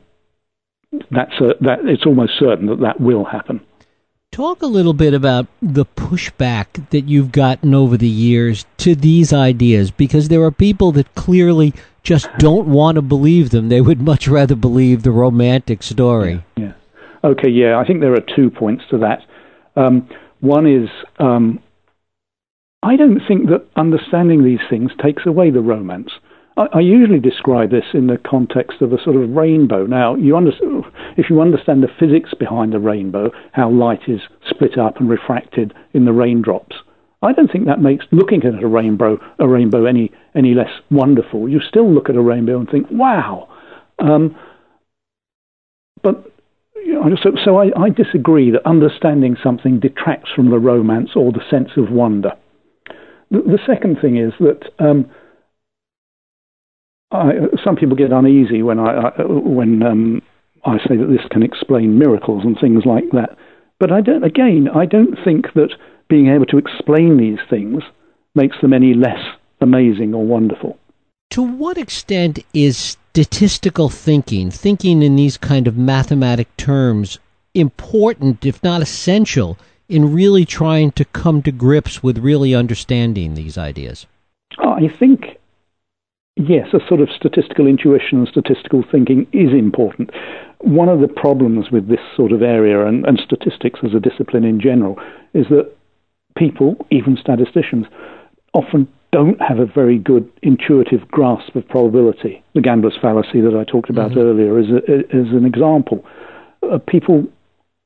that's 1.10 1.34
a, 1.40 1.54
that 1.60 1.80
it's 1.84 2.06
almost 2.06 2.32
certain 2.38 2.66
that 2.66 2.80
that 2.80 3.00
will 3.00 3.24
happen. 3.24 3.60
Talk 4.32 4.62
a 4.62 4.66
little 4.66 4.94
bit 4.94 5.14
about 5.14 5.46
the 5.62 5.84
pushback 5.84 6.90
that 6.90 7.02
you've 7.02 7.30
gotten 7.30 7.72
over 7.72 7.96
the 7.96 8.08
years 8.08 8.66
to 8.78 8.96
these 8.96 9.32
ideas, 9.32 9.92
because 9.92 10.28
there 10.28 10.42
are 10.42 10.50
people 10.50 10.90
that 10.92 11.14
clearly 11.14 11.72
just 12.02 12.28
don't 12.38 12.66
want 12.66 12.96
to 12.96 13.02
believe 13.02 13.50
them. 13.50 13.68
They 13.68 13.80
would 13.80 14.00
much 14.00 14.26
rather 14.26 14.56
believe 14.56 15.04
the 15.04 15.12
romantic 15.12 15.84
story. 15.84 16.44
Yeah. 16.56 16.64
yeah. 16.64 16.72
Okay, 17.30 17.48
yeah, 17.48 17.78
I 17.78 17.86
think 17.86 18.00
there 18.00 18.12
are 18.12 18.24
two 18.34 18.50
points 18.50 18.82
to 18.90 18.98
that. 18.98 19.20
Um, 19.76 20.08
one 20.40 20.66
is 20.66 20.88
um, 21.18 21.60
I 22.84 22.96
don't 22.96 23.20
think 23.26 23.48
that 23.48 23.66
understanding 23.76 24.44
these 24.44 24.60
things 24.68 24.92
takes 25.02 25.24
away 25.24 25.50
the 25.50 25.60
romance. 25.60 26.10
I, 26.58 26.66
I, 26.74 26.80
usually 26.80 27.18
describe 27.18 27.70
this 27.70 27.86
in 27.94 28.08
the 28.08 28.18
context 28.18 28.82
of 28.82 28.92
a 28.92 29.02
sort 29.02 29.16
of 29.16 29.30
rainbow. 29.30 29.86
Now, 29.86 30.16
you 30.16 30.36
understand, 30.36 30.84
if 31.16 31.30
you 31.30 31.40
understand 31.40 31.82
the 31.82 31.88
physics 31.98 32.34
behind 32.38 32.74
the 32.74 32.78
rainbow, 32.78 33.30
how 33.52 33.70
light 33.70 34.02
is 34.06 34.20
split 34.48 34.76
up 34.76 35.00
and 35.00 35.08
refracted 35.08 35.72
in 35.94 36.04
the 36.04 36.12
raindrops, 36.12 36.76
I 37.22 37.32
don't 37.32 37.50
think 37.50 37.64
that 37.64 37.80
makes 37.80 38.04
looking 38.12 38.44
at 38.44 38.62
a 38.62 38.68
rainbow 38.68 39.18
a 39.38 39.48
rainbow 39.48 39.86
any 39.86 40.12
any 40.34 40.52
less 40.52 40.70
wonderful. 40.90 41.48
You 41.48 41.60
still 41.66 41.90
look 41.90 42.10
at 42.10 42.16
a 42.16 42.20
rainbow 42.20 42.58
and 42.60 42.68
think, 42.68 42.86
"Wow!" 42.90 43.48
Um, 43.98 44.36
but 46.02 46.30
you 46.84 46.92
know, 46.92 47.16
so, 47.22 47.30
so 47.42 47.56
I, 47.56 47.70
I, 47.80 47.88
disagree 47.88 48.50
that 48.50 48.66
understanding 48.66 49.38
something 49.42 49.80
detracts 49.80 50.30
from 50.36 50.50
the 50.50 50.58
romance 50.58 51.12
or 51.16 51.32
the 51.32 51.40
sense 51.48 51.70
of 51.78 51.90
wonder. 51.90 52.32
The, 53.42 53.58
second 53.66 53.98
thing 54.00 54.16
is 54.16 54.32
that 54.40 54.70
um, 54.78 55.10
I, 57.10 57.32
some 57.64 57.76
people 57.76 57.96
get 57.96 58.12
uneasy 58.12 58.62
when 58.62 58.78
I, 58.78 59.08
I 59.08 59.22
when 59.24 59.82
um, 59.82 60.22
I 60.64 60.78
say 60.78 60.96
that 60.96 61.06
this 61.06 61.26
can 61.30 61.42
explain 61.42 61.98
miracles 61.98 62.44
and 62.44 62.56
things 62.58 62.84
like 62.84 63.10
that. 63.12 63.36
But 63.78 63.92
I 63.92 64.00
don't. 64.00 64.24
Again, 64.24 64.68
I 64.74 64.86
don't 64.86 65.16
think 65.24 65.52
that 65.54 65.70
being 66.08 66.28
able 66.28 66.46
to 66.46 66.58
explain 66.58 67.16
these 67.16 67.38
things 67.50 67.82
makes 68.34 68.60
them 68.60 68.72
any 68.72 68.94
less 68.94 69.20
amazing 69.60 70.14
or 70.14 70.24
wonderful. 70.24 70.78
To 71.30 71.42
what 71.42 71.78
extent 71.78 72.38
is 72.52 72.76
statistical 72.78 73.88
thinking, 73.88 74.50
thinking 74.50 75.02
in 75.02 75.16
these 75.16 75.36
kind 75.36 75.66
of 75.66 75.76
mathematic 75.76 76.54
terms, 76.56 77.18
important, 77.54 78.44
if 78.44 78.62
not 78.62 78.82
essential, 78.82 79.58
in 79.88 80.12
really 80.12 80.44
trying 80.44 80.92
to 80.92 81.04
come 81.04 81.42
to 81.42 81.52
grips 81.52 82.02
with 82.02 82.18
really 82.18 82.54
understanding 82.54 83.34
these 83.34 83.58
ideas? 83.58 84.06
I 84.58 84.88
think 84.88 85.38
yes, 86.36 86.68
a 86.72 86.80
sort 86.88 87.00
of 87.00 87.08
statistical 87.10 87.66
intuition 87.66 88.18
and 88.18 88.28
statistical 88.28 88.84
thinking 88.90 89.26
is 89.32 89.52
important. 89.52 90.10
One 90.60 90.88
of 90.88 91.00
the 91.00 91.08
problems 91.08 91.70
with 91.70 91.88
this 91.88 92.00
sort 92.16 92.32
of 92.32 92.42
area 92.42 92.86
and, 92.86 93.04
and 93.06 93.20
statistics 93.24 93.80
as 93.84 93.94
a 93.94 94.00
discipline 94.00 94.44
in 94.44 94.60
general 94.60 94.98
is 95.32 95.46
that 95.50 95.72
people, 96.36 96.76
even 96.90 97.16
statisticians, 97.20 97.86
often 98.52 98.88
don't 99.12 99.40
have 99.40 99.58
a 99.58 99.66
very 99.66 99.98
good 99.98 100.28
intuitive 100.42 101.06
grasp 101.08 101.54
of 101.54 101.68
probability. 101.68 102.42
The 102.54 102.60
gambler's 102.60 102.98
fallacy 103.00 103.40
that 103.40 103.54
I 103.54 103.70
talked 103.70 103.90
about 103.90 104.12
mm-hmm. 104.12 104.20
earlier 104.20 104.58
is, 104.58 104.66
a, 104.70 105.00
is 105.16 105.32
an 105.32 105.44
example. 105.44 106.04
Uh, 106.62 106.78
people 106.78 107.26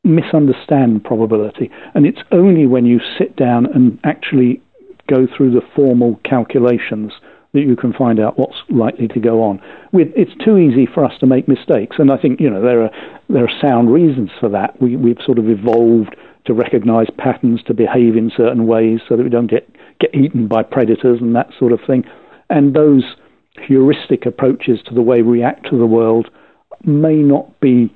misunderstand 0.08 1.04
probability, 1.04 1.70
and 1.94 2.06
it's 2.06 2.22
only 2.32 2.66
when 2.66 2.86
you 2.86 3.00
sit 3.18 3.36
down 3.36 3.66
and 3.66 3.98
actually 4.04 4.60
go 5.08 5.26
through 5.36 5.52
the 5.52 5.62
formal 5.74 6.20
calculations 6.24 7.12
that 7.54 7.60
you 7.60 7.76
can 7.76 7.92
find 7.92 8.20
out 8.20 8.38
what's 8.38 8.56
likely 8.68 9.08
to 9.08 9.20
go 9.20 9.42
on. 9.42 9.60
it's 9.92 10.44
too 10.44 10.58
easy 10.58 10.86
for 10.86 11.04
us 11.04 11.18
to 11.18 11.26
make 11.26 11.48
mistakes, 11.48 11.96
and 11.98 12.12
I 12.12 12.18
think 12.18 12.40
you 12.40 12.50
know 12.50 12.62
there 12.62 12.82
are 12.82 12.90
there 13.28 13.44
are 13.44 13.60
sound 13.60 13.92
reasons 13.92 14.30
for 14.38 14.48
that. 14.50 14.80
We, 14.80 14.96
we've 14.96 15.20
sort 15.24 15.38
of 15.38 15.48
evolved 15.48 16.14
to 16.46 16.54
recognise 16.54 17.06
patterns, 17.18 17.62
to 17.66 17.74
behave 17.74 18.16
in 18.16 18.30
certain 18.36 18.66
ways, 18.66 19.00
so 19.08 19.16
that 19.16 19.22
we 19.22 19.30
don't 19.30 19.50
get 19.50 19.68
get 20.00 20.14
eaten 20.14 20.46
by 20.46 20.62
predators 20.62 21.20
and 21.20 21.34
that 21.34 21.50
sort 21.58 21.72
of 21.72 21.80
thing. 21.86 22.04
And 22.50 22.74
those 22.74 23.04
heuristic 23.66 24.26
approaches 24.26 24.80
to 24.86 24.94
the 24.94 25.02
way 25.02 25.22
we 25.22 25.38
react 25.38 25.68
to 25.70 25.78
the 25.78 25.86
world 25.86 26.28
may 26.84 27.16
not 27.16 27.60
be 27.60 27.92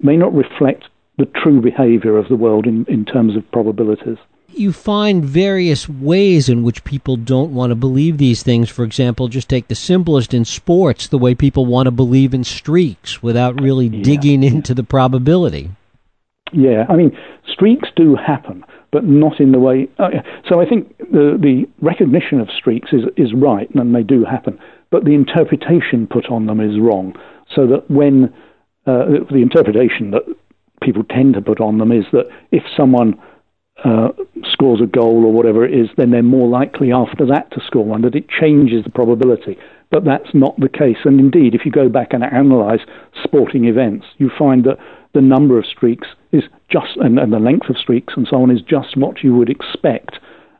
may 0.00 0.16
not 0.16 0.32
reflect 0.34 0.84
the 1.20 1.26
true 1.42 1.60
behaviour 1.60 2.16
of 2.16 2.28
the 2.28 2.36
world 2.36 2.66
in, 2.66 2.84
in 2.88 3.04
terms 3.04 3.36
of 3.36 3.50
probabilities 3.52 4.18
you 4.54 4.72
find 4.72 5.24
various 5.24 5.88
ways 5.88 6.48
in 6.48 6.62
which 6.62 6.84
people 6.84 7.16
don't 7.16 7.54
want 7.54 7.70
to 7.70 7.74
believe 7.74 8.18
these 8.18 8.42
things. 8.42 8.68
For 8.68 8.84
example, 8.84 9.28
just 9.28 9.48
take 9.48 9.68
the 9.68 9.74
simplest 9.74 10.34
in 10.34 10.44
sports, 10.44 11.08
the 11.08 11.18
way 11.18 11.34
people 11.34 11.66
want 11.66 11.86
to 11.86 11.90
believe 11.90 12.34
in 12.34 12.44
streaks 12.44 13.22
without 13.22 13.60
really 13.60 13.86
yeah. 13.86 14.02
digging 14.02 14.42
into 14.42 14.74
the 14.74 14.82
probability. 14.82 15.70
Yeah, 16.52 16.84
I 16.88 16.96
mean, 16.96 17.16
streaks 17.46 17.88
do 17.94 18.16
happen, 18.16 18.64
but 18.90 19.04
not 19.04 19.40
in 19.40 19.52
the 19.52 19.60
way. 19.60 19.88
Uh, 19.98 20.08
so 20.48 20.60
I 20.60 20.68
think 20.68 20.96
the, 20.98 21.38
the 21.40 21.68
recognition 21.80 22.40
of 22.40 22.48
streaks 22.50 22.92
is, 22.92 23.02
is 23.16 23.32
right, 23.32 23.72
and 23.74 23.94
they 23.94 24.02
do 24.02 24.24
happen, 24.24 24.58
but 24.90 25.04
the 25.04 25.14
interpretation 25.14 26.08
put 26.08 26.26
on 26.26 26.46
them 26.46 26.60
is 26.60 26.78
wrong. 26.80 27.14
So 27.54 27.66
that 27.68 27.88
when 27.90 28.34
uh, 28.86 29.04
the 29.30 29.42
interpretation 29.42 30.10
that 30.10 30.22
people 30.80 31.04
tend 31.04 31.34
to 31.34 31.42
put 31.42 31.60
on 31.60 31.78
them 31.78 31.92
is 31.92 32.04
that 32.12 32.26
if 32.50 32.62
someone 32.76 33.20
uh, 33.84 34.08
scores 34.44 34.80
a 34.80 34.86
goal 34.86 35.24
or 35.24 35.32
whatever 35.32 35.64
it 35.64 35.72
is, 35.72 35.88
then 35.96 36.10
they're 36.10 36.22
more 36.22 36.48
likely 36.48 36.92
after 36.92 37.24
that 37.26 37.50
to 37.52 37.60
score 37.66 37.84
one, 37.84 38.02
that 38.02 38.14
it 38.14 38.28
changes 38.28 38.84
the 38.84 38.90
probability. 38.90 39.56
But 39.90 40.04
that's 40.04 40.34
not 40.34 40.58
the 40.58 40.68
case. 40.68 40.98
And 41.04 41.18
indeed, 41.18 41.54
if 41.54 41.64
you 41.64 41.72
go 41.72 41.88
back 41.88 42.12
and 42.12 42.22
analyse 42.22 42.82
sporting 43.22 43.64
events, 43.64 44.06
you 44.18 44.30
find 44.38 44.64
that 44.64 44.78
the 45.14 45.20
number 45.20 45.58
of 45.58 45.66
streaks 45.66 46.08
is 46.32 46.44
just, 46.70 46.96
and, 46.96 47.18
and 47.18 47.32
the 47.32 47.38
length 47.38 47.68
of 47.68 47.76
streaks 47.76 48.14
and 48.16 48.26
so 48.28 48.42
on 48.42 48.50
is 48.50 48.62
just 48.62 48.96
what 48.96 49.24
you 49.24 49.34
would 49.34 49.50
expect 49.50 50.18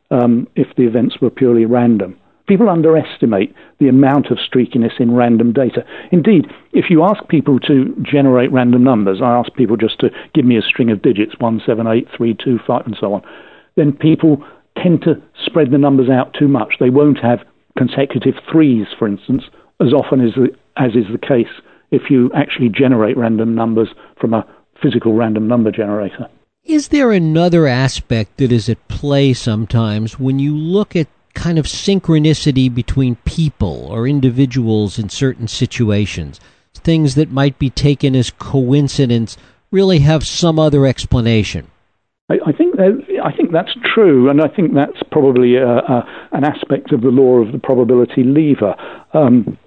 um, 0.09 0.47
if 0.55 0.67
the 0.75 0.83
events 0.83 1.21
were 1.21 1.29
purely 1.29 1.65
random. 1.65 2.17
People 2.51 2.67
underestimate 2.67 3.55
the 3.79 3.87
amount 3.87 4.25
of 4.25 4.37
streakiness 4.37 4.99
in 4.99 5.15
random 5.15 5.53
data. 5.53 5.85
Indeed, 6.11 6.47
if 6.73 6.89
you 6.89 7.01
ask 7.01 7.25
people 7.29 7.61
to 7.61 7.95
generate 8.01 8.51
random 8.51 8.83
numbers, 8.83 9.21
I 9.23 9.37
ask 9.37 9.53
people 9.53 9.77
just 9.77 9.99
to 9.99 10.09
give 10.35 10.43
me 10.43 10.57
a 10.57 10.61
string 10.61 10.91
of 10.91 11.01
digits, 11.01 11.33
1, 11.39 11.61
7, 11.65 11.87
8, 11.87 12.09
3, 12.13 12.33
2, 12.43 12.59
5, 12.67 12.85
and 12.87 12.97
so 12.99 13.13
on, 13.13 13.21
then 13.77 13.93
people 13.93 14.43
tend 14.75 15.01
to 15.03 15.13
spread 15.45 15.71
the 15.71 15.77
numbers 15.77 16.09
out 16.09 16.33
too 16.37 16.49
much. 16.49 16.73
They 16.77 16.89
won't 16.89 17.19
have 17.19 17.39
consecutive 17.77 18.35
threes, 18.51 18.87
for 18.99 19.07
instance, 19.07 19.43
as 19.79 19.93
often 19.93 20.19
as, 20.19 20.33
as 20.75 20.91
is 20.93 21.05
the 21.09 21.25
case 21.25 21.61
if 21.91 22.09
you 22.09 22.31
actually 22.35 22.67
generate 22.67 23.15
random 23.15 23.55
numbers 23.55 23.87
from 24.19 24.33
a 24.33 24.45
physical 24.83 25.13
random 25.13 25.47
number 25.47 25.71
generator. 25.71 26.27
Is 26.65 26.89
there 26.89 27.13
another 27.13 27.65
aspect 27.65 28.39
that 28.39 28.51
is 28.51 28.67
at 28.67 28.89
play 28.89 29.31
sometimes 29.31 30.19
when 30.19 30.37
you 30.37 30.53
look 30.53 30.97
at 30.97 31.07
kind 31.33 31.57
of 31.57 31.65
synchronicity 31.65 32.73
between 32.73 33.15
people 33.25 33.87
or 33.87 34.07
individuals 34.07 34.99
in 34.99 35.09
certain 35.09 35.47
situations. 35.47 36.39
Things 36.73 37.15
that 37.15 37.31
might 37.31 37.59
be 37.59 37.69
taken 37.69 38.15
as 38.15 38.31
coincidence 38.31 39.37
really 39.71 39.99
have 39.99 40.25
some 40.25 40.57
other 40.57 40.85
explanation. 40.85 41.67
I, 42.29 42.39
I 42.47 42.51
think 42.53 42.77
that, 42.77 43.21
I 43.23 43.35
think 43.35 43.51
that's 43.51 43.75
true, 43.93 44.29
and 44.29 44.41
I 44.41 44.47
think 44.47 44.73
that's 44.73 45.03
probably 45.11 45.57
a, 45.57 45.77
a, 45.77 46.27
an 46.31 46.43
aspect 46.43 46.91
of 46.91 47.01
the 47.01 47.09
law 47.09 47.39
of 47.39 47.51
the 47.51 47.59
probability 47.59 48.23
lever. 48.23 48.75
Um, 49.13 49.57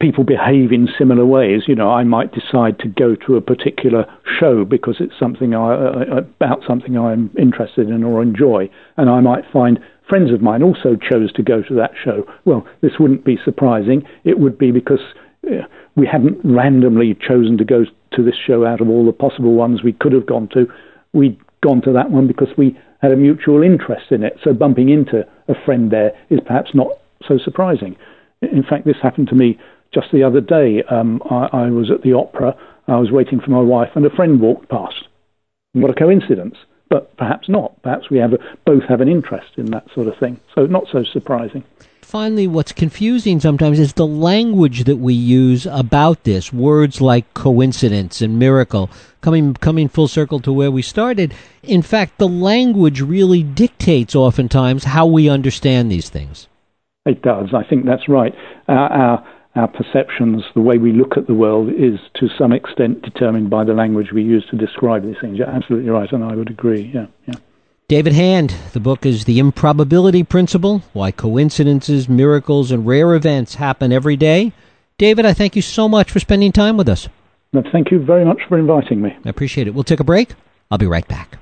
people 0.00 0.24
behave 0.24 0.72
in 0.72 0.88
similar 0.98 1.24
ways. 1.24 1.62
You 1.66 1.74
know, 1.74 1.90
I 1.90 2.04
might 2.04 2.32
decide 2.32 2.78
to 2.80 2.88
go 2.88 3.16
to 3.26 3.36
a 3.36 3.40
particular 3.40 4.06
show 4.38 4.64
because 4.64 4.96
it's 5.00 5.18
something 5.18 5.54
I, 5.54 5.74
uh, 5.74 6.18
about 6.18 6.62
something 6.66 6.96
I'm 6.96 7.30
interested 7.38 7.88
in 7.88 8.04
or 8.04 8.22
enjoy, 8.22 8.70
and 8.96 9.10
I 9.10 9.20
might 9.20 9.44
find 9.52 9.80
friends 10.08 10.32
of 10.32 10.42
mine 10.42 10.62
also 10.62 10.96
chose 10.96 11.32
to 11.32 11.42
go 11.42 11.62
to 11.62 11.74
that 11.74 11.92
show. 12.02 12.26
Well, 12.44 12.66
this 12.82 12.92
wouldn't 12.98 13.24
be 13.24 13.38
surprising. 13.44 14.02
It 14.24 14.38
would 14.38 14.58
be 14.58 14.70
because 14.70 15.00
uh, 15.46 15.66
we 15.96 16.06
hadn't 16.06 16.38
randomly 16.44 17.14
chosen 17.14 17.58
to 17.58 17.64
go 17.64 17.84
to 18.12 18.22
this 18.22 18.36
show 18.46 18.64
out 18.64 18.80
of 18.80 18.88
all 18.88 19.06
the 19.06 19.12
possible 19.12 19.54
ones 19.54 19.82
we 19.82 19.92
could 19.92 20.12
have 20.12 20.26
gone 20.26 20.48
to. 20.54 20.66
We'd 21.12 21.38
gone 21.62 21.80
to 21.82 21.92
that 21.92 22.10
one 22.10 22.26
because 22.26 22.48
we 22.56 22.78
had 23.00 23.12
a 23.12 23.16
mutual 23.16 23.62
interest 23.62 24.10
in 24.10 24.22
it. 24.22 24.38
So 24.42 24.52
bumping 24.52 24.88
into 24.88 25.26
a 25.48 25.54
friend 25.64 25.90
there 25.90 26.12
is 26.30 26.40
perhaps 26.46 26.70
not 26.74 26.88
so 27.26 27.38
surprising. 27.42 27.96
In 28.42 28.62
fact, 28.62 28.84
this 28.84 28.96
happened 29.02 29.28
to 29.28 29.34
me 29.34 29.58
just 29.92 30.08
the 30.12 30.22
other 30.22 30.40
day. 30.40 30.82
Um, 30.90 31.22
I, 31.30 31.48
I 31.52 31.70
was 31.70 31.90
at 31.90 32.02
the 32.02 32.12
opera. 32.12 32.54
I 32.88 32.96
was 32.96 33.10
waiting 33.10 33.40
for 33.40 33.50
my 33.50 33.60
wife, 33.60 33.90
and 33.94 34.04
a 34.04 34.10
friend 34.10 34.40
walked 34.40 34.68
past. 34.68 35.08
What 35.72 35.90
a 35.90 35.94
coincidence! 35.94 36.56
But 36.90 37.16
perhaps 37.16 37.48
not. 37.48 37.80
Perhaps 37.82 38.10
we 38.10 38.18
have 38.18 38.32
a, 38.32 38.38
both 38.64 38.84
have 38.84 39.00
an 39.00 39.08
interest 39.08 39.52
in 39.56 39.66
that 39.66 39.86
sort 39.94 40.06
of 40.06 40.16
thing. 40.18 40.40
So 40.54 40.66
not 40.66 40.84
so 40.92 41.04
surprising. 41.04 41.64
Finally, 42.02 42.46
what's 42.46 42.72
confusing 42.72 43.40
sometimes 43.40 43.80
is 43.80 43.94
the 43.94 44.06
language 44.06 44.84
that 44.84 44.98
we 44.98 45.14
use 45.14 45.66
about 45.66 46.22
this. 46.24 46.52
Words 46.52 47.00
like 47.00 47.32
coincidence 47.34 48.20
and 48.20 48.38
miracle, 48.38 48.90
coming 49.20 49.54
coming 49.54 49.88
full 49.88 50.06
circle 50.06 50.38
to 50.40 50.52
where 50.52 50.70
we 50.70 50.82
started. 50.82 51.34
In 51.62 51.82
fact, 51.82 52.18
the 52.18 52.28
language 52.28 53.00
really 53.00 53.42
dictates 53.42 54.14
oftentimes 54.14 54.84
how 54.84 55.06
we 55.06 55.28
understand 55.28 55.90
these 55.90 56.08
things. 56.08 56.46
It 57.06 57.22
does. 57.22 57.52
I 57.52 57.64
think 57.64 57.84
that's 57.84 58.08
right. 58.08 58.34
Uh, 58.68 58.72
our 58.72 59.26
our 59.56 59.68
perceptions, 59.68 60.42
the 60.54 60.60
way 60.60 60.78
we 60.78 60.92
look 60.92 61.16
at 61.16 61.26
the 61.26 61.34
world, 61.34 61.68
is 61.68 61.98
to 62.14 62.28
some 62.36 62.52
extent 62.52 63.02
determined 63.02 63.50
by 63.50 63.64
the 63.64 63.72
language 63.72 64.12
we 64.12 64.22
use 64.22 64.44
to 64.50 64.56
describe 64.56 65.04
these 65.04 65.16
things. 65.20 65.38
You're 65.38 65.48
absolutely 65.48 65.90
right, 65.90 66.10
and 66.10 66.24
I 66.24 66.34
would 66.34 66.50
agree. 66.50 66.90
Yeah, 66.92 67.06
yeah. 67.26 67.34
David 67.86 68.14
Hand, 68.14 68.54
the 68.72 68.80
book 68.80 69.04
is 69.04 69.26
The 69.26 69.38
Improbability 69.38 70.24
Principle 70.24 70.82
Why 70.92 71.12
Coincidences, 71.12 72.08
Miracles, 72.08 72.70
and 72.70 72.86
Rare 72.86 73.14
Events 73.14 73.56
Happen 73.56 73.92
Every 73.92 74.16
Day. 74.16 74.52
David, 74.98 75.26
I 75.26 75.34
thank 75.34 75.54
you 75.54 75.62
so 75.62 75.88
much 75.88 76.10
for 76.10 76.18
spending 76.18 76.50
time 76.50 76.76
with 76.76 76.88
us. 76.88 77.08
No, 77.52 77.62
thank 77.70 77.90
you 77.90 78.02
very 78.02 78.24
much 78.24 78.40
for 78.48 78.58
inviting 78.58 79.02
me. 79.02 79.16
I 79.24 79.28
appreciate 79.28 79.68
it. 79.68 79.74
We'll 79.74 79.84
take 79.84 80.00
a 80.00 80.04
break. 80.04 80.34
I'll 80.70 80.78
be 80.78 80.86
right 80.86 81.06
back. 81.06 81.38